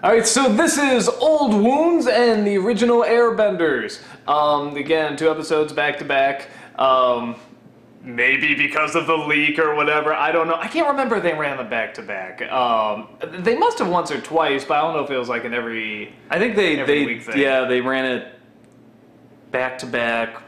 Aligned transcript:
All 0.00 0.12
right, 0.12 0.24
so 0.24 0.52
this 0.52 0.78
is 0.78 1.08
Old 1.08 1.52
Wounds 1.52 2.06
and 2.06 2.46
the 2.46 2.56
original 2.56 3.02
Airbenders. 3.02 4.00
Um, 4.28 4.76
again, 4.76 5.16
two 5.16 5.28
episodes 5.28 5.72
back 5.72 5.98
to 5.98 6.04
back. 6.04 6.50
Um, 6.76 7.34
maybe 8.00 8.54
because 8.54 8.94
of 8.94 9.08
the 9.08 9.16
leak 9.16 9.58
or 9.58 9.74
whatever. 9.74 10.14
I 10.14 10.30
don't 10.30 10.46
know. 10.46 10.54
I 10.54 10.68
can't 10.68 10.86
remember 10.86 11.16
if 11.16 11.24
they 11.24 11.34
ran 11.34 11.56
them 11.56 11.68
back 11.68 11.94
to 11.94 12.02
back. 12.02 12.42
Um, 12.42 13.08
they 13.40 13.58
must 13.58 13.80
have 13.80 13.88
once 13.88 14.12
or 14.12 14.20
twice, 14.20 14.64
but 14.64 14.74
I 14.74 14.82
don't 14.82 14.94
know 14.94 15.02
if 15.02 15.10
it 15.10 15.18
was 15.18 15.28
like 15.28 15.44
in 15.44 15.52
every. 15.52 16.14
I 16.30 16.38
think 16.38 16.54
they 16.54 16.76
they 16.84 17.20
yeah 17.34 17.64
they 17.64 17.80
ran 17.80 18.04
it 18.04 18.38
back 19.50 19.78
to 19.78 19.86
back, 19.86 20.40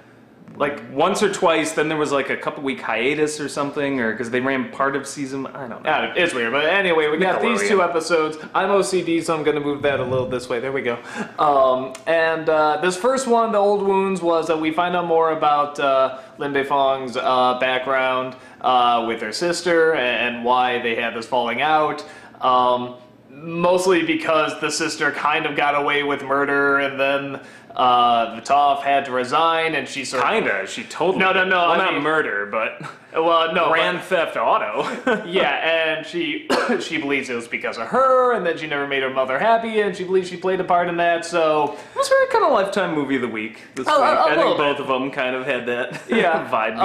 like 0.60 0.82
once 0.92 1.22
or 1.22 1.32
twice. 1.32 1.72
Then 1.72 1.88
there 1.88 1.96
was 1.96 2.12
like 2.12 2.28
a 2.28 2.36
couple 2.36 2.62
week 2.62 2.82
hiatus 2.82 3.40
or 3.40 3.48
something, 3.48 3.98
or 3.98 4.12
because 4.12 4.30
they 4.30 4.40
ran 4.40 4.70
part 4.70 4.94
of 4.94 5.08
season. 5.08 5.46
I 5.46 5.60
don't 5.66 5.70
know. 5.70 5.80
Yeah, 5.84 6.12
it's 6.14 6.34
weird, 6.34 6.52
but 6.52 6.66
anyway, 6.66 7.08
we 7.08 7.16
got 7.16 7.40
these 7.40 7.66
two 7.66 7.82
episodes. 7.82 8.36
I'm 8.54 8.68
OCD, 8.68 9.24
so 9.24 9.34
I'm 9.34 9.42
going 9.42 9.56
to 9.56 9.62
move 9.62 9.80
that 9.82 10.00
a 10.00 10.04
little 10.04 10.28
this 10.28 10.50
way. 10.50 10.60
There 10.60 10.70
we 10.70 10.82
go. 10.82 10.98
Um, 11.38 11.94
and 12.06 12.46
uh, 12.48 12.76
this 12.82 12.94
first 12.94 13.26
one, 13.26 13.52
the 13.52 13.58
old 13.58 13.82
wounds, 13.82 14.20
was 14.20 14.46
that 14.48 14.60
we 14.60 14.70
find 14.70 14.94
out 14.94 15.06
more 15.06 15.32
about 15.32 15.80
uh, 15.80 16.20
Lin 16.36 16.52
Fong's 16.64 17.16
uh, 17.16 17.58
background 17.58 18.36
uh, 18.60 19.06
with 19.08 19.22
her 19.22 19.32
sister 19.32 19.94
and 19.94 20.44
why 20.44 20.78
they 20.82 20.94
had 20.94 21.14
this 21.14 21.26
falling 21.26 21.62
out. 21.62 22.04
Um, 22.42 22.96
mostly 23.30 24.04
because 24.04 24.60
the 24.60 24.70
sister 24.70 25.10
kind 25.12 25.46
of 25.46 25.56
got 25.56 25.74
away 25.74 26.02
with 26.02 26.22
murder, 26.22 26.78
and 26.78 27.00
then 27.00 27.40
uh, 27.76 28.40
Vitov 28.40 28.82
had 28.82 29.04
to 29.06 29.12
resign, 29.12 29.74
and 29.74 29.88
she 29.88 30.04
sort 30.04 30.22
of 30.24 30.30
Kinda. 30.30 30.66
She 30.66 30.84
totally. 30.84 31.18
No, 31.18 31.32
no, 31.32 31.44
no, 31.44 31.56
Well, 31.56 31.70
I 31.72 31.76
not 31.78 31.94
mean- 31.94 32.02
murder, 32.02 32.46
but 32.46 32.80
well, 33.14 33.52
no, 33.54 33.66
but- 33.66 33.72
Grand 33.72 34.00
Theft 34.02 34.36
Auto. 34.36 35.24
yeah, 35.26 35.96
and 35.98 36.06
she 36.06 36.48
she 36.80 36.98
believes 36.98 37.30
it 37.30 37.34
was 37.34 37.48
because 37.48 37.78
of 37.78 37.86
her, 37.88 38.32
and 38.34 38.44
that 38.46 38.58
she 38.58 38.66
never 38.66 38.86
made 38.86 39.02
her 39.02 39.10
mother 39.10 39.38
happy, 39.38 39.80
and 39.80 39.96
she 39.96 40.04
believes 40.04 40.28
she 40.28 40.36
played 40.36 40.60
a 40.60 40.64
part 40.64 40.88
in 40.88 40.96
that. 40.98 41.24
So 41.24 41.76
It 41.94 41.96
was 41.98 42.08
very 42.08 42.26
kind 42.28 42.44
of 42.44 42.52
lifetime 42.52 42.94
movie 42.94 43.16
of 43.16 43.22
the 43.22 43.28
week 43.28 43.60
this 43.74 43.86
A- 43.86 43.90
week. 43.90 43.98
a- 44.00 44.02
a 44.02 44.22
I 44.24 44.34
think 44.36 44.48
bit. 44.48 44.56
both 44.58 44.78
of 44.80 44.86
them 44.88 45.10
kind 45.10 45.36
of 45.36 45.46
had 45.46 45.66
that 45.66 46.00
yeah, 46.08 46.48
vibe. 46.50 46.76
going. 46.76 46.80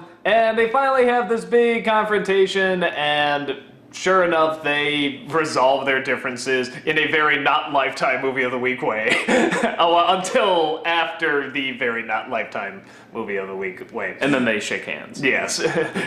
Um, 0.00 0.06
and 0.24 0.58
they 0.58 0.68
finally 0.70 1.06
have 1.06 1.28
this 1.28 1.44
big 1.44 1.84
confrontation, 1.84 2.82
and 2.84 3.56
sure 3.96 4.24
enough, 4.24 4.62
they 4.62 5.22
resolve 5.28 5.86
their 5.86 6.02
differences 6.02 6.70
in 6.84 6.98
a 6.98 7.10
very 7.10 7.38
not 7.38 7.72
lifetime 7.72 8.20
movie 8.20 8.42
of 8.42 8.52
the 8.52 8.58
week 8.58 8.82
way. 8.82 9.24
Oh, 9.78 9.94
well, 9.94 10.16
until 10.18 10.82
after 10.86 11.50
the 11.50 11.72
very 11.72 12.02
not 12.02 12.30
lifetime 12.30 12.82
movie 13.12 13.36
of 13.36 13.48
the 13.48 13.54
week 13.56 13.92
way. 13.92 14.16
and 14.20 14.32
then 14.32 14.44
they 14.44 14.58
shake 14.58 14.84
hands. 14.84 15.20
Yes. 15.22 15.60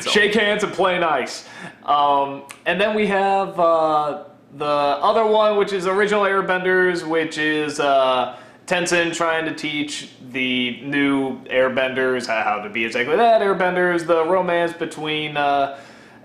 Shake 0.09 0.33
hands 0.33 0.63
and 0.63 0.73
play 0.73 0.97
nice. 0.97 1.45
Um, 1.83 2.43
and 2.65 2.81
then 2.81 2.95
we 2.95 3.05
have 3.07 3.59
uh, 3.59 4.23
the 4.53 4.65
other 4.65 5.25
one, 5.25 5.57
which 5.57 5.71
is 5.71 5.85
original 5.85 6.23
Airbenders, 6.23 7.07
which 7.07 7.37
is 7.37 7.79
uh, 7.79 8.39
Tenzin 8.65 9.13
trying 9.13 9.45
to 9.45 9.53
teach 9.53 10.09
the 10.31 10.81
new 10.81 11.39
Airbenders 11.45 12.25
how 12.25 12.41
how 12.43 12.61
to 12.63 12.69
be 12.69 12.85
exactly 12.85 13.15
that. 13.15 13.41
Airbenders, 13.41 14.07
the 14.07 14.25
romance 14.25 14.73
between 14.73 15.37
uh, 15.37 15.79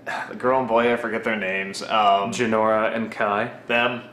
the 0.05 0.35
girl 0.37 0.59
and 0.59 0.67
boy, 0.67 0.91
I 0.91 0.97
forget 0.97 1.23
their 1.23 1.35
names. 1.35 1.81
Um, 1.81 2.31
Jinora 2.31 2.95
and 2.95 3.11
Kai. 3.11 3.51
them, 3.67 4.03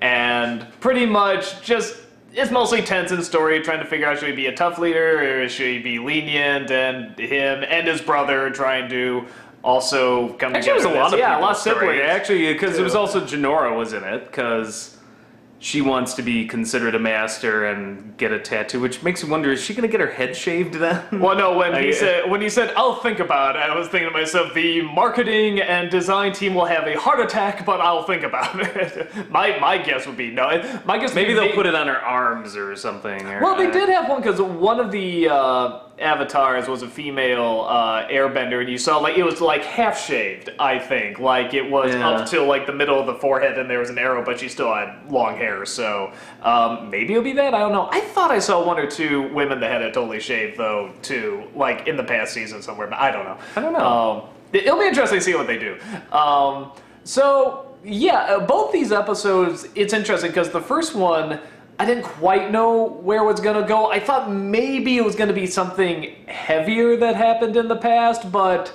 and 0.00 0.66
pretty 0.80 1.06
much 1.06 1.62
just 1.62 1.96
it's 2.32 2.50
mostly 2.50 2.82
Tenzin's 2.82 3.26
story, 3.26 3.60
trying 3.62 3.80
to 3.80 3.86
figure 3.86 4.06
out 4.06 4.18
should 4.18 4.28
he 4.28 4.34
be 4.34 4.46
a 4.46 4.54
tough 4.54 4.78
leader 4.78 5.42
or 5.42 5.48
should 5.48 5.66
he 5.66 5.78
be 5.78 5.98
lenient, 5.98 6.70
and 6.70 7.18
him 7.18 7.64
and 7.68 7.88
his 7.88 8.00
brother 8.00 8.50
trying 8.50 8.88
to 8.90 9.26
also 9.64 10.34
come 10.34 10.54
Actually, 10.54 10.72
it 10.72 10.76
was 10.76 10.84
a 10.84 10.90
lot 10.90 11.12
of 11.12 11.18
yeah, 11.18 11.38
a 11.38 11.40
lot 11.40 11.56
of 11.56 11.64
people's 11.64 11.78
story, 11.78 11.96
siblings. 11.96 12.10
Actually, 12.10 12.52
because 12.52 12.78
it 12.78 12.82
was 12.82 12.94
also 12.94 13.20
Jinora 13.20 13.76
was 13.76 13.92
in 13.92 14.04
it 14.04 14.26
because 14.26 14.97
she 15.60 15.80
wants 15.80 16.14
to 16.14 16.22
be 16.22 16.46
considered 16.46 16.94
a 16.94 16.98
master 16.98 17.66
and 17.66 18.16
get 18.16 18.30
a 18.30 18.38
tattoo, 18.38 18.80
which 18.80 19.02
makes 19.02 19.22
me 19.24 19.30
wonder: 19.30 19.50
is 19.50 19.60
she 19.60 19.74
gonna 19.74 19.88
get 19.88 20.00
her 20.00 20.10
head 20.10 20.36
shaved 20.36 20.74
then? 20.74 21.20
Well, 21.20 21.36
no, 21.36 21.56
when 21.56 21.82
he 21.82 21.92
said 21.92 22.30
when 22.30 22.40
he 22.40 22.48
said 22.48 22.72
I'll 22.76 22.96
think 22.96 23.18
about 23.18 23.56
it, 23.56 23.60
I 23.60 23.76
was 23.76 23.88
thinking 23.88 24.08
to 24.10 24.16
myself, 24.16 24.54
the 24.54 24.82
marketing 24.82 25.60
and 25.60 25.90
design 25.90 26.32
team 26.32 26.54
will 26.54 26.66
have 26.66 26.86
a 26.86 26.98
heart 26.98 27.20
attack, 27.20 27.66
but 27.66 27.80
I'll 27.80 28.04
think 28.04 28.22
about 28.22 28.60
it. 28.76 29.30
my 29.30 29.58
my 29.58 29.78
guess 29.78 30.06
would 30.06 30.16
be 30.16 30.30
no. 30.30 30.80
My 30.84 30.98
guess 30.98 31.14
Maybe 31.14 31.34
would 31.34 31.40
be 31.40 31.46
they'll 31.48 31.56
put 31.56 31.66
it 31.66 31.74
on 31.74 31.88
her 31.88 31.98
arms 31.98 32.56
or 32.56 32.74
something. 32.76 33.26
Or, 33.26 33.42
Well, 33.42 33.56
they 33.56 33.66
uh, 33.66 33.72
did 33.72 33.88
have 33.88 34.08
one 34.08 34.20
because 34.20 34.40
one 34.40 34.78
of 34.78 34.92
the 34.92 35.28
uh, 35.28 35.80
avatars 36.00 36.68
was 36.68 36.82
a 36.82 36.88
female 36.88 37.66
uh, 37.68 38.06
airbender, 38.08 38.60
and 38.60 38.68
you 38.68 38.78
saw 38.78 38.98
like 38.98 39.16
it 39.18 39.22
was 39.24 39.40
like 39.40 39.64
half 39.64 39.98
shaved. 40.00 40.50
I 40.58 40.78
think 40.78 41.18
like 41.18 41.54
it 41.54 41.68
was 41.68 41.94
Yeah. 41.94 42.08
up 42.08 42.28
till 42.28 42.46
like 42.46 42.66
the 42.66 42.72
middle 42.72 42.98
of 42.98 43.06
the 43.06 43.14
forehead, 43.14 43.58
and 43.58 43.68
there 43.68 43.78
was 43.80 43.90
an 43.90 43.98
arrow, 43.98 44.24
but 44.24 44.38
she 44.40 44.48
still 44.48 44.72
had 44.72 45.10
long 45.10 45.36
hair. 45.36 45.64
So 45.66 46.12
um, 46.42 46.90
maybe 46.90 47.12
it'll 47.14 47.24
be 47.24 47.32
that. 47.34 47.54
I 47.54 47.58
don't 47.60 47.72
know. 47.72 47.88
I 47.90 48.00
thought 48.00 48.30
I 48.30 48.38
saw 48.38 48.64
one 48.64 48.78
or 48.78 48.86
two 48.86 49.32
women 49.34 49.60
that 49.60 49.70
had 49.70 49.82
it 49.82 49.94
totally 49.94 50.20
shaved 50.20 50.56
though, 50.58 50.92
too, 51.02 51.44
like 51.54 51.86
in 51.88 51.96
the 51.96 52.04
past 52.04 52.32
season 52.32 52.62
somewhere. 52.62 52.86
But 52.86 52.98
I 52.98 53.10
don't 53.10 53.24
know. 53.24 53.38
I 53.56 53.60
don't 53.60 53.72
know. 53.72 53.86
Um, 53.86 54.22
it- 54.52 54.64
it'll 54.66 54.78
be 54.78 54.86
interesting 54.86 55.18
to 55.18 55.24
see 55.24 55.34
what 55.34 55.46
they 55.46 55.58
do. 55.58 55.76
Um, 56.12 56.72
so 57.04 57.64
yeah, 57.84 58.14
uh, 58.36 58.40
both 58.40 58.72
these 58.72 58.90
episodes, 58.92 59.68
it's 59.74 59.92
interesting 59.92 60.30
because 60.30 60.50
the 60.50 60.60
first 60.60 60.94
one, 60.94 61.38
I 61.78 61.84
didn't 61.84 62.04
quite 62.04 62.50
know 62.50 62.88
where 63.02 63.22
it 63.22 63.26
was 63.26 63.40
gonna 63.40 63.66
go. 63.66 63.90
I 63.90 64.00
thought 64.00 64.30
maybe 64.30 64.96
it 64.96 65.04
was 65.04 65.14
gonna 65.14 65.32
be 65.32 65.46
something 65.46 66.14
heavier 66.26 66.96
that 66.96 67.14
happened 67.14 67.56
in 67.56 67.68
the 67.68 67.76
past, 67.76 68.32
but 68.32 68.72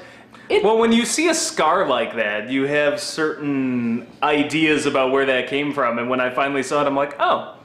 it. 0.49 0.63
Well, 0.63 0.77
when 0.77 0.91
you 0.91 1.05
see 1.05 1.29
a 1.29 1.33
scar 1.33 1.87
like 1.87 2.15
that, 2.15 2.49
you 2.49 2.63
have 2.63 2.99
certain 2.99 4.07
ideas 4.21 4.85
about 4.85 5.11
where 5.11 5.25
that 5.25 5.47
came 5.47 5.73
from, 5.73 5.99
and 5.99 6.09
when 6.09 6.21
I 6.21 6.29
finally 6.29 6.63
saw 6.63 6.81
it, 6.81 6.87
I'm 6.87 6.95
like, 6.95 7.15
oh. 7.19 7.57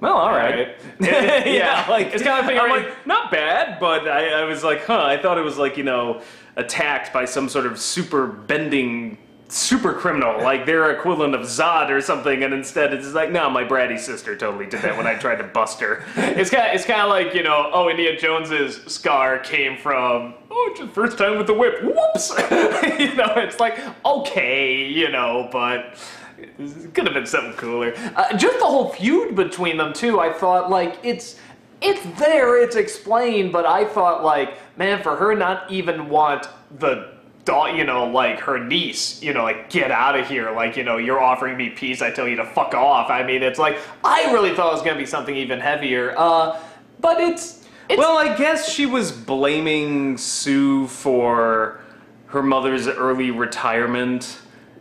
Well, 0.00 0.16
all 0.16 0.30
right. 0.32 0.76
Right. 1.00 1.46
yeah, 1.46 1.86
like 1.88 2.08
It's 2.08 2.22
kinda 2.22 2.60
I'm 2.60 2.68
like 2.68 3.06
not 3.06 3.30
bad, 3.30 3.78
but 3.78 4.06
I, 4.08 4.40
I 4.40 4.44
was 4.44 4.62
like, 4.64 4.84
huh. 4.84 5.02
I 5.02 5.16
thought 5.16 5.38
it 5.38 5.44
was 5.44 5.56
like 5.56 5.76
you 5.76 5.84
know 5.84 6.20
attacked 6.56 7.12
by 7.12 7.24
some 7.24 7.48
sort 7.48 7.64
of 7.64 7.78
super 7.78 8.26
bending 8.26 9.18
super 9.54 9.94
criminal, 9.94 10.42
like 10.42 10.66
their 10.66 10.90
equivalent 10.90 11.32
of 11.32 11.42
Zod 11.42 11.88
or 11.88 12.00
something, 12.00 12.42
and 12.42 12.52
instead 12.52 12.92
it's 12.92 13.12
like, 13.12 13.30
no, 13.30 13.48
my 13.48 13.62
bratty 13.62 13.98
sister 13.98 14.36
totally 14.36 14.66
did 14.66 14.82
that 14.82 14.96
when 14.96 15.06
I 15.06 15.14
tried 15.14 15.36
to 15.36 15.44
bust 15.44 15.80
her. 15.80 16.04
It's 16.16 16.50
kind 16.50 16.68
of, 16.68 16.74
it's 16.74 16.84
kind 16.84 17.02
of 17.02 17.08
like, 17.08 17.34
you 17.34 17.44
know, 17.44 17.70
oh, 17.72 17.88
Indiana 17.88 18.18
Jones's 18.18 18.82
scar 18.92 19.38
came 19.38 19.78
from, 19.78 20.34
oh, 20.50 20.74
just 20.76 20.90
first 20.90 21.18
time 21.18 21.38
with 21.38 21.46
the 21.46 21.54
whip. 21.54 21.84
Whoops! 21.84 22.30
you 22.98 23.14
know, 23.14 23.32
it's 23.36 23.60
like, 23.60 23.78
okay, 24.04 24.84
you 24.84 25.08
know, 25.10 25.48
but 25.52 25.98
it 26.36 26.92
could 26.92 27.04
have 27.04 27.14
been 27.14 27.24
something 27.24 27.52
cooler. 27.52 27.94
Uh, 28.16 28.36
just 28.36 28.58
the 28.58 28.64
whole 28.64 28.88
feud 28.88 29.36
between 29.36 29.76
them, 29.76 29.92
too, 29.92 30.18
I 30.18 30.32
thought, 30.32 30.68
like, 30.70 30.98
it's. 31.02 31.38
It's 31.86 32.02
there, 32.18 32.56
it's 32.62 32.76
explained, 32.76 33.52
but 33.52 33.66
I 33.66 33.84
thought, 33.84 34.24
like, 34.24 34.56
man, 34.78 35.02
for 35.02 35.16
her 35.16 35.34
not 35.34 35.70
even 35.70 36.08
want 36.08 36.48
the 36.78 37.13
you 37.46 37.84
know, 37.84 38.06
like 38.06 38.40
her 38.40 38.62
niece, 38.62 39.22
you 39.22 39.32
know, 39.32 39.42
like 39.42 39.70
get 39.70 39.90
out 39.90 40.18
of 40.18 40.28
here. 40.28 40.50
Like, 40.50 40.76
you 40.76 40.84
know, 40.84 40.96
you're 40.96 41.20
offering 41.20 41.56
me 41.56 41.70
peace, 41.70 42.02
I 42.02 42.10
tell 42.10 42.26
you 42.26 42.36
to 42.36 42.46
fuck 42.46 42.74
off. 42.74 43.10
I 43.10 43.22
mean, 43.22 43.42
it's 43.42 43.58
like 43.58 43.78
I 44.02 44.32
really 44.32 44.54
thought 44.54 44.70
it 44.70 44.74
was 44.74 44.82
gonna 44.82 44.98
be 44.98 45.06
something 45.06 45.36
even 45.36 45.60
heavier. 45.60 46.14
Uh, 46.16 46.58
but 47.00 47.20
it's, 47.20 47.66
it's 47.88 47.98
Well, 47.98 48.16
I 48.16 48.34
guess 48.36 48.68
she 48.72 48.86
was 48.86 49.12
blaming 49.12 50.16
Su 50.16 50.86
for 50.86 51.80
her 52.26 52.42
mother's 52.42 52.88
early 52.88 53.30
retirement 53.30 54.38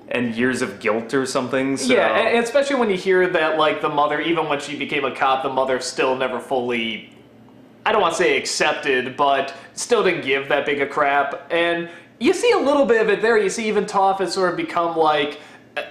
and 0.08 0.36
years 0.36 0.62
of 0.62 0.80
guilt 0.80 1.14
or 1.14 1.26
something. 1.26 1.78
So. 1.78 1.94
yeah, 1.94 2.18
and 2.18 2.36
and 2.36 2.44
especially 2.44 2.78
when 2.78 2.90
you 2.90 2.98
hear 2.98 3.28
that, 3.28 3.58
like 3.58 3.82
the 3.82 3.90
mother, 3.90 4.22
even 4.22 4.48
when 4.48 4.60
she 4.60 4.78
became 4.78 5.06
a 5.06 5.14
cop, 5.14 5.44
the 5.44 5.50
mother 5.50 5.80
still 5.80 6.16
never 6.16 6.40
fully. 6.40 7.10
I 7.86 7.92
don't 7.92 8.02
want 8.02 8.14
to 8.14 8.18
say 8.18 8.38
accepted, 8.38 9.18
but 9.18 9.54
still 9.74 10.04
didn't 10.04 10.24
give 10.24 10.48
that 10.50 10.66
big 10.66 10.80
a 10.80 10.88
crap. 10.88 11.52
And 11.52 11.90
you 12.24 12.34
see 12.34 12.52
a 12.52 12.58
little 12.58 12.86
bit 12.86 13.02
of 13.02 13.10
it 13.10 13.22
there. 13.22 13.38
You 13.38 13.50
see 13.50 13.68
even 13.68 13.86
Toph 13.86 14.20
has 14.20 14.34
sort 14.34 14.50
of 14.50 14.56
become 14.56 14.96
like, 14.96 15.42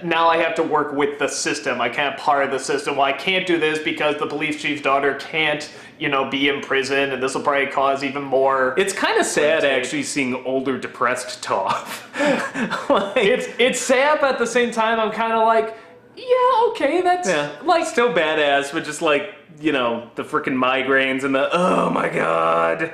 now 0.03 0.27
I 0.27 0.37
have 0.37 0.55
to 0.55 0.63
work 0.63 0.93
with 0.93 1.19
the 1.19 1.27
system. 1.27 1.79
I 1.79 1.89
can't 1.89 2.17
part 2.17 2.45
of 2.45 2.51
the 2.51 2.57
system. 2.57 2.95
Well, 2.95 3.05
I 3.05 3.13
can't 3.13 3.45
do 3.45 3.59
this 3.59 3.77
because 3.77 4.17
the 4.17 4.25
police 4.25 4.59
chief's 4.59 4.81
daughter 4.81 5.13
can't, 5.15 5.69
you 5.99 6.09
know, 6.09 6.29
be 6.29 6.49
in 6.49 6.61
prison, 6.61 7.11
and 7.11 7.21
this 7.21 7.35
will 7.35 7.43
probably 7.43 7.67
cause 7.67 8.03
even 8.03 8.23
more. 8.23 8.73
It's 8.79 8.93
kind 8.93 9.19
of 9.19 9.27
sad 9.27 9.63
actually 9.63 10.03
seeing 10.03 10.33
older, 10.45 10.79
depressed 10.79 11.43
Toph. 11.43 12.89
like, 12.89 13.17
It's 13.17 13.47
it's 13.59 13.79
sad, 13.79 14.19
but 14.19 14.33
at 14.33 14.39
the 14.39 14.47
same 14.47 14.71
time, 14.71 14.99
I'm 14.99 15.11
kind 15.11 15.33
of 15.33 15.45
like, 15.45 15.77
yeah, 16.15 16.69
okay, 16.69 17.01
that's 17.01 17.27
yeah, 17.27 17.51
like 17.63 17.85
still 17.85 18.11
badass, 18.11 18.71
but 18.71 18.85
just 18.85 19.01
like 19.03 19.35
you 19.59 19.71
know 19.71 20.09
the 20.15 20.23
freaking 20.23 20.55
migraines 20.55 21.23
and 21.23 21.35
the 21.35 21.47
oh 21.51 21.89
my 21.91 22.09
god. 22.09 22.93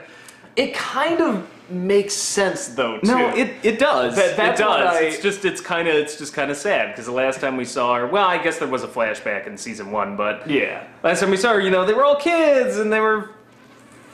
it 0.57 0.73
kind 0.73 1.21
of 1.21 1.47
makes 1.71 2.13
sense 2.13 2.67
though. 2.69 2.99
Too. 2.99 3.07
No, 3.07 3.29
it, 3.35 3.53
it 3.63 3.79
does. 3.79 4.15
That- 4.15 4.33
it 4.55 4.57
does. 4.57 4.95
I- 4.95 5.01
It's 5.01 5.21
just 5.21 5.45
it's 5.45 5.61
kind 5.61 5.87
of 5.87 5.95
it's 5.95 6.17
just 6.17 6.33
kind 6.33 6.49
of 6.51 6.57
sad 6.57 6.89
because 6.91 7.05
the 7.05 7.11
last 7.11 7.39
time 7.41 7.57
we 7.57 7.65
saw 7.65 7.95
her, 7.95 8.07
well, 8.07 8.27
I 8.27 8.37
guess 8.41 8.57
there 8.59 8.67
was 8.67 8.83
a 8.83 8.87
flashback 8.87 9.47
in 9.47 9.57
season 9.57 9.91
one, 9.91 10.15
but 10.15 10.49
yeah. 10.49 10.85
last 11.03 11.19
time 11.21 11.29
we 11.31 11.37
saw 11.37 11.53
her, 11.53 11.59
you 11.59 11.69
know, 11.71 11.85
they 11.85 11.93
were 11.93 12.03
all 12.05 12.15
kids 12.15 12.77
and 12.77 12.91
they 12.91 12.99
were 12.99 13.31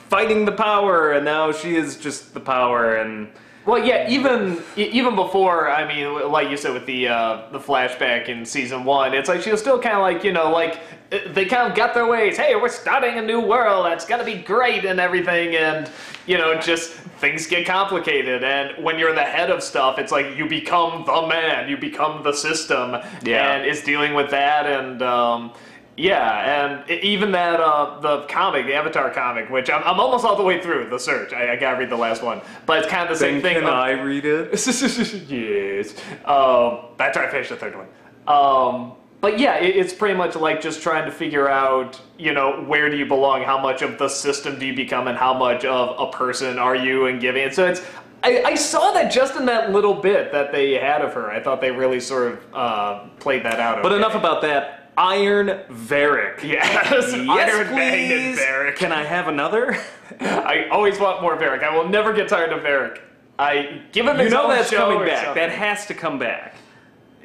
fighting 0.08 0.44
the 0.44 0.52
power, 0.52 1.12
and 1.12 1.24
now 1.24 1.50
she 1.52 1.74
is 1.76 1.96
just 1.96 2.32
the 2.34 2.40
power, 2.40 2.96
and 2.96 3.28
Well, 3.66 3.84
yeah, 3.84 4.08
even 4.08 4.62
even 4.76 5.16
before, 5.16 5.68
I 5.68 5.86
mean, 5.92 6.30
like 6.30 6.48
you 6.50 6.56
said 6.56 6.72
with 6.72 6.86
the 6.86 7.08
uh, 7.08 7.50
the 7.50 7.58
flashback 7.58 8.28
in 8.28 8.46
season 8.46 8.84
one, 8.84 9.12
it's 9.12 9.28
like 9.28 9.42
she 9.42 9.50
was 9.50 9.60
still 9.60 9.80
kind 9.80 9.96
of 9.96 10.02
like 10.02 10.22
you 10.22 10.32
know 10.32 10.52
like 10.52 10.78
uh, 11.10 11.18
they 11.32 11.46
kind 11.46 11.68
of 11.68 11.76
got 11.76 11.92
their 11.92 12.06
ways. 12.06 12.36
Hey, 12.36 12.54
we're 12.54 12.68
starting 12.68 13.18
a 13.18 13.22
new 13.22 13.40
world. 13.40 13.86
That's 13.86 14.06
gonna 14.06 14.24
be 14.24 14.34
great 14.36 14.84
and 14.84 15.00
everything, 15.00 15.56
and 15.56 15.90
you 16.28 16.38
know 16.38 16.60
just 16.60 16.92
things 17.18 17.48
get 17.48 17.66
complicated. 17.66 18.44
And 18.44 18.84
when 18.84 19.00
you're 19.00 19.14
the 19.16 19.24
head 19.24 19.50
of 19.50 19.64
stuff, 19.64 19.98
it's 19.98 20.12
like 20.12 20.36
you 20.36 20.48
become 20.48 21.04
the 21.04 21.26
man, 21.26 21.68
you 21.68 21.76
become 21.76 22.22
the 22.22 22.32
system, 22.32 22.92
Yeah. 23.24 23.52
and 23.52 23.66
it's 23.66 23.82
dealing 23.82 24.14
with 24.14 24.30
that 24.30 24.66
and. 24.66 25.02
Um, 25.02 25.52
yeah, 25.96 26.82
and 26.84 26.90
even 26.90 27.32
that 27.32 27.58
uh, 27.58 27.98
the 28.00 28.26
comic, 28.26 28.66
the 28.66 28.74
Avatar 28.74 29.10
comic, 29.10 29.48
which 29.48 29.70
I'm, 29.70 29.82
I'm 29.82 29.98
almost 29.98 30.24
all 30.24 30.36
the 30.36 30.42
way 30.42 30.60
through 30.60 30.90
the 30.90 30.98
search. 30.98 31.32
I, 31.32 31.52
I 31.52 31.56
gotta 31.56 31.78
read 31.78 31.90
the 31.90 31.96
last 31.96 32.22
one, 32.22 32.42
but 32.66 32.80
it's 32.80 32.88
kind 32.88 33.02
of 33.02 33.08
the 33.08 33.16
same 33.18 33.40
Then 33.40 33.42
thing. 33.42 33.54
can 33.54 33.64
of- 33.64 33.70
I 33.70 33.92
read 33.92 34.24
it? 34.26 34.50
yes. 35.30 35.94
Um, 36.24 36.80
that's 36.98 37.16
why 37.16 37.26
I 37.26 37.30
finished 37.30 37.50
the 37.50 37.56
third 37.56 37.76
one. 37.76 37.86
Um, 38.28 38.92
but 39.20 39.38
yeah, 39.38 39.56
it, 39.56 39.74
it's 39.76 39.94
pretty 39.94 40.16
much 40.16 40.36
like 40.36 40.60
just 40.60 40.82
trying 40.82 41.06
to 41.06 41.10
figure 41.10 41.48
out, 41.48 42.00
you 42.18 42.32
know, 42.32 42.62
where 42.64 42.90
do 42.90 42.96
you 42.96 43.06
belong? 43.06 43.42
How 43.42 43.58
much 43.58 43.80
of 43.82 43.98
the 43.98 44.08
system 44.08 44.58
do 44.58 44.66
you 44.66 44.74
become, 44.74 45.08
and 45.08 45.16
how 45.16 45.32
much 45.32 45.64
of 45.64 45.98
a 45.98 46.12
person 46.12 46.58
are 46.58 46.76
you, 46.76 47.06
and 47.06 47.20
giving. 47.20 47.44
And 47.44 47.54
so 47.54 47.66
it's. 47.66 47.82
I, 48.22 48.42
I 48.44 48.54
saw 48.54 48.92
that 48.92 49.12
just 49.12 49.36
in 49.36 49.46
that 49.46 49.72
little 49.72 49.94
bit 49.94 50.32
that 50.32 50.50
they 50.50 50.72
had 50.74 51.00
of 51.00 51.12
her. 51.14 51.30
I 51.30 51.40
thought 51.40 51.60
they 51.60 51.70
really 51.70 52.00
sort 52.00 52.32
of 52.32 52.54
uh, 52.54 53.04
played 53.20 53.44
that 53.44 53.60
out. 53.60 53.82
But 53.82 53.92
okay. 53.92 53.98
enough 53.98 54.14
about 54.14 54.42
that. 54.42 54.75
Iron 54.98 55.60
Varrick. 55.68 56.42
Yes, 56.42 57.12
Yes, 57.12 57.12
Iron 57.14 57.68
please. 57.68 58.38
Varrick. 58.38 58.76
Can 58.76 58.92
I 58.92 59.04
have 59.04 59.28
another? 59.28 59.76
I 60.20 60.68
always 60.70 60.98
want 60.98 61.20
more 61.22 61.36
Varrick. 61.36 61.62
I 61.62 61.76
will 61.76 61.88
never 61.88 62.12
get 62.12 62.28
tired 62.28 62.52
of 62.52 62.62
Varrick. 62.62 63.02
I 63.38 63.82
give 63.92 64.06
him 64.06 64.18
You 64.18 64.30
know 64.30 64.48
that's 64.48 64.70
coming 64.70 65.04
back. 65.06 65.24
something. 65.26 65.34
That 65.42 65.50
has 65.52 65.86
to 65.86 65.94
come 65.94 66.18
back. 66.18 66.55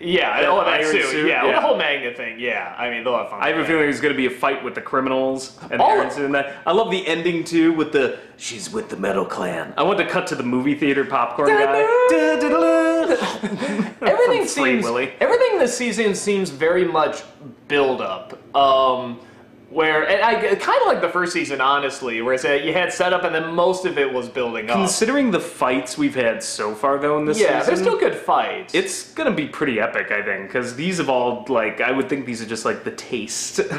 Yeah, 0.04 0.42
That 0.42 0.50
oh, 0.50 0.58
that 0.58 0.68
iron 0.68 0.86
suit. 0.92 1.06
suit, 1.06 1.28
Yeah, 1.28 1.44
well, 1.44 1.52
yeah. 1.52 1.60
the 1.60 1.68
whole 1.68 1.78
magnet 1.78 2.18
thing. 2.18 2.40
Yeah, 2.40 2.76
I 2.78 2.90
mean, 2.90 3.04
they'll 3.04 3.18
have 3.18 3.30
fun. 3.30 3.42
I 3.42 3.48
have 3.48 3.56
a 3.56 3.60
with 3.60 3.68
feeling 3.68 3.84
there's 3.84 4.02
going 4.02 4.14
to 4.14 4.18
be 4.18 4.26
a 4.26 4.30
fight 4.30 4.64
with 4.64 4.76
the 4.76 4.82
criminals 4.82 5.58
and. 5.70 5.82
Aaron's 5.82 6.18
in 6.18 6.32
that. 6.34 6.58
I 6.66 6.72
love 6.72 6.90
the 6.92 7.06
ending 7.08 7.44
too 7.44 7.74
with 7.74 7.92
the 7.92 8.20
she's 8.38 8.72
with 8.72 8.90
the 8.90 8.98
Metal 8.98 9.26
Clan. 9.26 9.74
I 9.78 9.84
want 9.84 10.00
to 10.00 10.06
cut 10.08 10.28
to 10.28 10.36
the 10.36 10.44
movie 10.44 10.76
theater 10.76 11.06
popcorn 11.06 11.50
guy. 11.50 11.82
Everything 13.42 13.98
From 14.02 14.28
Free 14.28 14.48
seems. 14.48 14.84
Willy. 14.84 15.14
Everything 15.20 15.60
this 15.60 15.78
season 15.78 16.16
seems 16.16 16.50
very 16.50 16.86
much 16.86 17.24
build 17.68 18.02
up. 18.02 18.40
Um, 18.56 19.20
where 19.72 20.08
and 20.08 20.22
I 20.22 20.56
kind 20.56 20.82
of 20.82 20.88
like 20.88 21.02
the 21.02 21.10
first 21.10 21.32
season, 21.32 21.62
honestly, 21.62 22.22
where 22.22 22.34
it's 22.34 22.44
uh, 22.44 22.52
you 22.52 22.74
had 22.74 22.92
setup 22.92 23.24
and 23.24 23.34
then 23.34 23.54
most 23.54 23.86
of 23.86 23.98
it 23.98 24.12
was 24.12 24.28
building 24.28 24.70
up. 24.70 24.76
Considering 24.76 25.32
the 25.32 25.40
fights 25.40 25.98
we've 25.98 26.16
had 26.16 26.44
so 26.44 26.76
far 26.76 27.00
though 27.00 27.18
in 27.18 27.26
this 27.26 27.40
yeah, 27.40 27.60
season, 27.60 27.68
there's 27.68 27.80
still 27.88 28.00
good 28.00 28.16
fights. 28.16 28.76
it's 28.76 29.14
gonna 29.14 29.32
be 29.32 29.48
pretty 29.48 29.80
epic, 29.80 30.12
I 30.12 30.22
think, 30.22 30.48
because 30.48 30.76
these 30.76 30.98
have 30.98 31.10
all 31.10 31.46
like 31.48 31.80
I 31.80 31.92
would 31.92 32.10
think 32.10 32.26
these 32.26 32.42
are 32.42 32.46
just 32.46 32.66
like 32.66 32.84
the 32.84 32.92
taste. 32.92 33.62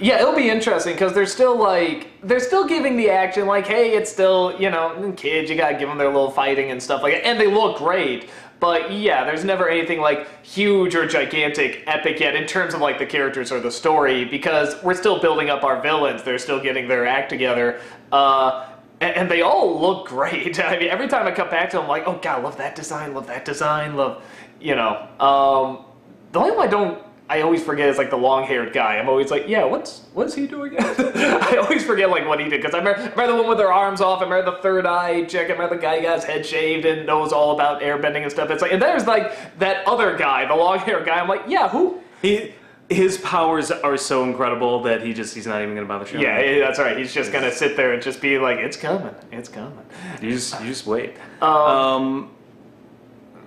Yeah, 0.00 0.20
it'll 0.20 0.34
be 0.34 0.50
interesting 0.50 0.94
because 0.94 1.12
they're 1.12 1.24
still 1.24 1.56
like 1.56 2.08
they're 2.22 2.40
still 2.40 2.66
giving 2.66 2.96
the 2.96 3.10
action 3.10 3.46
like, 3.46 3.66
hey, 3.66 3.96
it's 3.96 4.10
still 4.10 4.56
you 4.58 4.68
know 4.68 5.14
kids, 5.16 5.48
you 5.48 5.56
gotta 5.56 5.78
give 5.78 5.88
them 5.88 5.98
their 5.98 6.08
little 6.08 6.32
fighting 6.32 6.72
and 6.72 6.82
stuff 6.82 7.02
like 7.02 7.14
that, 7.14 7.24
and 7.24 7.38
they 7.38 7.46
look 7.46 7.78
great. 7.78 8.28
But 8.64 8.92
yeah, 8.92 9.24
there's 9.24 9.44
never 9.44 9.68
anything 9.68 10.00
like 10.00 10.26
huge 10.42 10.94
or 10.94 11.06
gigantic, 11.06 11.84
epic 11.86 12.18
yet 12.18 12.34
in 12.34 12.46
terms 12.46 12.72
of 12.72 12.80
like 12.80 12.98
the 12.98 13.04
characters 13.04 13.52
or 13.52 13.60
the 13.60 13.70
story 13.70 14.24
because 14.24 14.82
we're 14.82 14.94
still 14.94 15.20
building 15.20 15.50
up 15.50 15.64
our 15.64 15.82
villains. 15.82 16.22
They're 16.22 16.38
still 16.38 16.58
getting 16.58 16.88
their 16.88 17.06
act 17.06 17.28
together. 17.28 17.78
Uh, 18.10 18.70
and, 19.02 19.16
and 19.16 19.30
they 19.30 19.42
all 19.42 19.78
look 19.78 20.08
great. 20.08 20.58
I 20.64 20.78
mean, 20.78 20.88
every 20.88 21.08
time 21.08 21.26
I 21.26 21.32
come 21.32 21.50
back 21.50 21.68
to 21.72 21.76
them, 21.76 21.82
I'm 21.82 21.90
like, 21.90 22.04
oh 22.06 22.18
god, 22.22 22.42
love 22.42 22.56
that 22.56 22.74
design, 22.74 23.12
love 23.12 23.26
that 23.26 23.44
design, 23.44 23.96
love, 23.96 24.24
you 24.62 24.74
know. 24.74 25.10
Um, 25.20 25.84
the 26.32 26.38
only 26.38 26.56
one 26.56 26.66
I 26.66 26.70
don't, 26.70 27.03
I 27.28 27.40
always 27.40 27.62
forget 27.62 27.88
is 27.88 27.96
like 27.96 28.10
the 28.10 28.18
long-haired 28.18 28.74
guy. 28.74 28.98
I'm 28.98 29.08
always 29.08 29.30
like, 29.30 29.48
yeah, 29.48 29.64
what's 29.64 30.02
what's 30.12 30.34
he 30.34 30.46
doing? 30.46 30.76
I 30.78 31.58
always 31.62 31.82
forget 31.82 32.10
like 32.10 32.28
what 32.28 32.38
he 32.38 32.48
did 32.50 32.60
because 32.60 32.74
I 32.74 32.78
remember, 32.78 33.00
remember 33.00 33.26
the 33.28 33.34
one 33.36 33.48
with 33.48 33.58
their 33.58 33.72
arms 33.72 34.02
off. 34.02 34.20
I 34.20 34.24
remember 34.24 34.50
the 34.50 34.58
third 34.58 34.84
eye 34.84 35.24
chick. 35.24 35.48
I 35.48 35.52
remember 35.52 35.76
the 35.76 35.80
guy 35.80 35.96
who 35.96 36.02
got 36.02 36.16
his 36.16 36.24
head 36.24 36.44
shaved 36.44 36.84
and 36.84 37.06
knows 37.06 37.32
all 37.32 37.54
about 37.54 37.80
airbending 37.80 38.22
and 38.22 38.30
stuff. 38.30 38.50
It's 38.50 38.60
like, 38.60 38.72
and 38.72 38.82
there's 38.82 39.06
like 39.06 39.58
that 39.58 39.86
other 39.88 40.16
guy, 40.18 40.46
the 40.46 40.54
long-haired 40.54 41.06
guy. 41.06 41.18
I'm 41.18 41.28
like, 41.28 41.44
yeah, 41.48 41.68
who? 41.68 42.00
he 42.20 42.52
his 42.90 43.16
powers 43.18 43.70
are 43.70 43.96
so 43.96 44.24
incredible 44.24 44.82
that 44.82 45.02
he 45.02 45.14
just 45.14 45.34
he's 45.34 45.46
not 45.46 45.62
even 45.62 45.74
gonna 45.74 45.86
bother 45.86 46.04
showing. 46.04 46.22
Yeah, 46.22 46.58
that's 46.58 46.78
right. 46.78 46.96
He's 46.96 47.14
just 47.14 47.32
gonna 47.32 47.52
sit 47.52 47.76
there 47.76 47.92
and 47.94 48.02
just 48.02 48.20
be 48.20 48.38
like, 48.38 48.58
it's 48.58 48.76
coming, 48.76 49.14
it's 49.32 49.48
coming. 49.48 49.84
You 50.20 50.32
just 50.32 50.60
you 50.60 50.68
just 50.68 50.86
wait. 50.86 51.16
Um, 51.40 52.30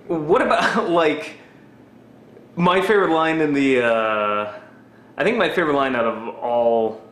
what 0.08 0.42
about 0.42 0.90
like 0.90 1.38
my 2.58 2.80
favorite 2.80 3.12
line 3.12 3.40
in 3.40 3.52
the? 3.52 3.82
Uh, 3.82 4.52
I 5.16 5.24
think 5.24 5.38
my 5.38 5.48
favorite 5.48 5.74
line 5.74 5.96
out 5.96 6.04
of 6.04 6.36
all 6.36 7.02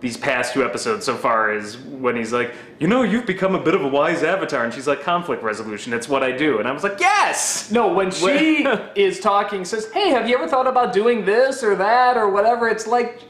these 0.00 0.16
past 0.16 0.52
two 0.52 0.62
episodes 0.62 1.06
so 1.06 1.16
far 1.16 1.54
is 1.54 1.78
when 1.78 2.14
he's 2.14 2.32
like, 2.32 2.54
you 2.78 2.86
know, 2.86 3.02
you've 3.02 3.24
become 3.24 3.54
a 3.54 3.58
bit 3.62 3.74
of 3.74 3.82
a 3.82 3.88
wise 3.88 4.22
avatar, 4.22 4.64
and 4.64 4.74
she's 4.74 4.86
like, 4.86 5.00
conflict 5.00 5.42
resolution. 5.42 5.94
It's 5.94 6.08
what 6.08 6.22
I 6.22 6.30
do, 6.30 6.58
and 6.58 6.68
I 6.68 6.72
was 6.72 6.82
like, 6.82 7.00
yes. 7.00 7.70
No, 7.70 7.92
when 7.92 8.10
she 8.10 8.66
is 8.94 9.20
talking, 9.20 9.64
says, 9.64 9.90
"Hey, 9.92 10.10
have 10.10 10.28
you 10.28 10.36
ever 10.36 10.48
thought 10.48 10.66
about 10.66 10.92
doing 10.92 11.24
this 11.24 11.62
or 11.62 11.74
that 11.76 12.16
or 12.16 12.28
whatever?" 12.28 12.68
It's 12.68 12.86
like, 12.86 13.22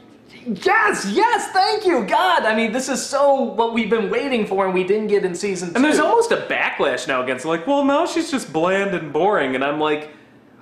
yes, 0.45 1.05
yes, 1.05 1.51
thank 1.51 1.85
you, 1.85 2.05
God. 2.05 2.43
I 2.43 2.55
mean, 2.55 2.71
this 2.71 2.89
is 2.89 3.05
so 3.05 3.41
what 3.41 3.73
we've 3.73 3.89
been 3.89 4.09
waiting 4.09 4.45
for, 4.45 4.65
and 4.65 4.73
we 4.73 4.83
didn't 4.83 5.07
get 5.07 5.23
in 5.23 5.33
season 5.35 5.69
two. 5.69 5.75
And 5.75 5.85
there's 5.85 5.99
almost 5.99 6.31
a 6.31 6.37
backlash 6.37 7.07
now 7.07 7.23
against 7.23 7.45
like, 7.45 7.65
well, 7.67 7.85
now 7.85 8.05
she's 8.05 8.31
just 8.31 8.51
bland 8.51 8.95
and 8.95 9.13
boring, 9.13 9.55
and 9.55 9.63
I'm 9.63 9.79
like. 9.79 10.09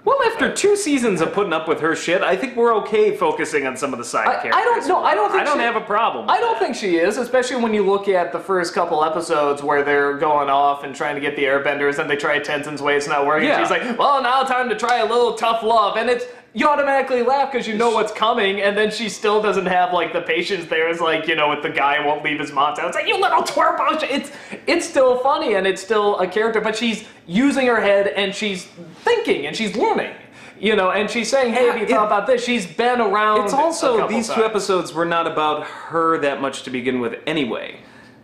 Well, 0.05 0.17
after 0.25 0.53
two 0.53 0.75
seasons 0.75 1.21
of 1.21 1.31
putting 1.31 1.53
up 1.53 1.67
with 1.67 1.79
her 1.79 1.95
shit, 1.95 2.21
I 2.21 2.35
think 2.35 2.57
we're 2.57 2.75
okay 2.77 3.15
focusing 3.15 3.65
on 3.65 3.77
some 3.77 3.93
of 3.93 3.99
the 3.99 4.03
side 4.05 4.27
I- 4.27 4.49
I 4.53 4.63
don't 4.63 4.85
know, 4.87 5.01
I 5.03 5.15
don't 5.15 5.29
think 5.31 5.41
I 5.41 5.45
don't 5.45 5.57
she- 5.57 5.63
have 5.63 5.77
a 5.77 5.81
problem. 5.81 6.29
I 6.29 6.39
don't 6.41 6.59
think 6.59 6.75
she 6.75 6.97
is, 6.97 7.17
especially 7.17 7.57
when 7.63 7.73
you 7.73 7.83
look 7.89 8.09
at 8.09 8.33
the 8.33 8.39
first 8.39 8.73
couple 8.73 9.03
episodes 9.05 9.63
where 9.63 9.81
they're 9.81 10.15
going 10.15 10.49
off 10.49 10.83
and 10.83 10.93
trying 10.93 11.15
to 11.15 11.21
get 11.21 11.37
the 11.37 11.45
airbenders 11.45 11.99
and 11.99 12.09
they 12.09 12.17
try 12.17 12.37
Tenzin's 12.39 12.81
way, 12.81 12.97
it's 12.97 13.07
not 13.07 13.25
working. 13.25 13.47
Yeah. 13.47 13.61
She's 13.61 13.69
like, 13.69 13.97
well, 13.97 14.21
now 14.21 14.43
time 14.43 14.67
to 14.69 14.75
try 14.75 14.97
a 14.97 15.05
little 15.05 15.35
tough 15.35 15.63
love. 15.63 15.95
And 15.95 16.09
it's, 16.09 16.25
you 16.53 16.67
automatically 16.67 17.23
laugh 17.23 17.51
because 17.51 17.67
you 17.67 17.75
know 17.75 17.89
what's 17.91 18.11
coming, 18.11 18.61
and 18.61 18.77
then 18.77 18.91
she 18.91 19.09
still 19.09 19.41
doesn't 19.41 19.65
have 19.65 19.91
like 19.91 20.13
the 20.13 20.21
patience 20.21 20.65
there 20.69 20.87
is 20.89 21.01
like, 21.01 21.27
you 21.27 21.35
know, 21.35 21.49
with 21.49 21.63
the 21.63 21.69
guy 21.69 22.01
who 22.01 22.07
won't 22.07 22.23
leave 22.23 22.39
his 22.39 22.51
mom's 22.51 22.79
house. 22.79 22.89
It's 22.89 22.95
like, 22.95 23.07
you 23.07 23.19
little 23.19 23.41
twerp. 23.41 23.77
It's, 24.03 24.31
it's 24.67 24.87
still 24.87 25.17
funny 25.19 25.55
and 25.55 25.65
it's 25.65 25.81
still 25.81 26.19
a 26.19 26.27
character, 26.27 26.61
but 26.61 26.75
she's 26.75 27.05
using 27.25 27.65
her 27.67 27.81
head 27.81 28.07
and 28.07 28.35
she's 28.35 28.65
thinking 29.03 29.47
and 29.47 29.55
she's 29.55 29.75
learning. 29.75 30.15
You 30.59 30.75
know, 30.77 30.91
and 30.91 31.09
she's 31.09 31.29
saying, 31.29 31.53
"Hey, 31.53 31.65
have 31.65 31.77
you 31.77 31.85
thought 31.85 32.05
about 32.05 32.25
this?" 32.25 32.41
She's 32.41 32.65
been 32.65 33.01
around. 33.01 33.43
It's 33.43 33.53
also 33.53 34.07
these 34.07 34.29
two 34.29 34.45
episodes 34.45 34.93
were 34.93 35.03
not 35.03 35.27
about 35.27 35.63
her 35.65 36.17
that 36.19 36.39
much 36.39 36.63
to 36.63 36.69
begin 36.69 37.01
with 37.01 37.19
anyway. 37.27 37.79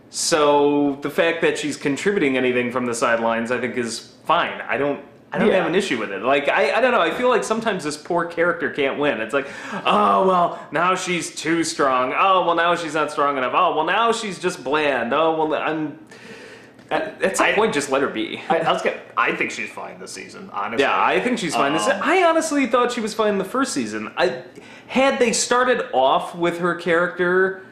So 0.08 0.98
the 1.02 1.10
fact 1.10 1.42
that 1.42 1.58
she's 1.58 1.76
contributing 1.76 2.38
anything 2.38 2.72
from 2.72 2.86
the 2.86 2.94
sidelines, 2.94 3.50
I 3.50 3.60
think, 3.60 3.76
is 3.76 4.14
fine. 4.24 4.60
I 4.62 4.78
don't. 4.78 5.04
I 5.32 5.38
don't 5.38 5.48
Yeah. 5.48 5.58
have 5.58 5.66
an 5.66 5.74
issue 5.76 5.98
with 5.98 6.10
it. 6.10 6.22
Like 6.22 6.48
I, 6.48 6.72
I 6.72 6.80
don't 6.80 6.90
know. 6.92 7.00
I 7.00 7.12
feel 7.12 7.28
like 7.28 7.44
sometimes 7.44 7.84
this 7.84 7.96
poor 7.96 8.24
character 8.24 8.70
can't 8.70 8.98
win. 8.98 9.20
It's 9.20 9.32
like, 9.34 9.48
oh 9.72 10.26
well, 10.26 10.66
now 10.72 10.94
she's 10.96 11.34
too 11.34 11.62
strong. 11.64 12.12
Oh 12.16 12.44
well, 12.44 12.54
now 12.56 12.74
she's 12.74 12.94
not 12.94 13.10
strong 13.12 13.38
enough. 13.38 13.52
Oh 13.54 13.76
well, 13.76 13.84
now 13.86 14.10
she's 14.12 14.38
just 14.38 14.64
bland. 14.64 15.12
Oh 15.14 15.36
well, 15.46 15.54
I'm. 15.54 15.98
At, 16.90 17.22
at 17.22 17.36
some 17.36 17.46
I- 17.46 17.52
point, 17.52 17.72
just 17.72 17.88
let 17.90 18.02
her 18.02 18.08
be. 18.08 18.42
I, 18.48 18.58
I 18.58 18.72
was 18.72 18.82
gonna, 18.82 19.00
I 19.16 19.36
think 19.36 19.52
she's 19.52 19.70
fine 19.70 20.00
this 20.00 20.10
season, 20.12 20.50
honestly. 20.52 20.82
Yeah, 20.82 21.00
I 21.00 21.20
think 21.20 21.38
she's 21.38 21.54
fine. 21.54 21.72
This 21.74 21.86
Um, 21.86 22.00
I 22.02 22.24
honestly 22.24 22.66
thought 22.66 22.90
she 22.90 23.00
was 23.00 23.14
fine 23.14 23.34
in 23.34 23.38
the 23.38 23.44
first 23.44 23.72
season. 23.72 24.10
I 24.16 24.42
had 24.88 25.20
they 25.20 25.32
started 25.32 25.88
off 25.92 26.34
with 26.34 26.58
her 26.58 26.74
character 26.74 27.64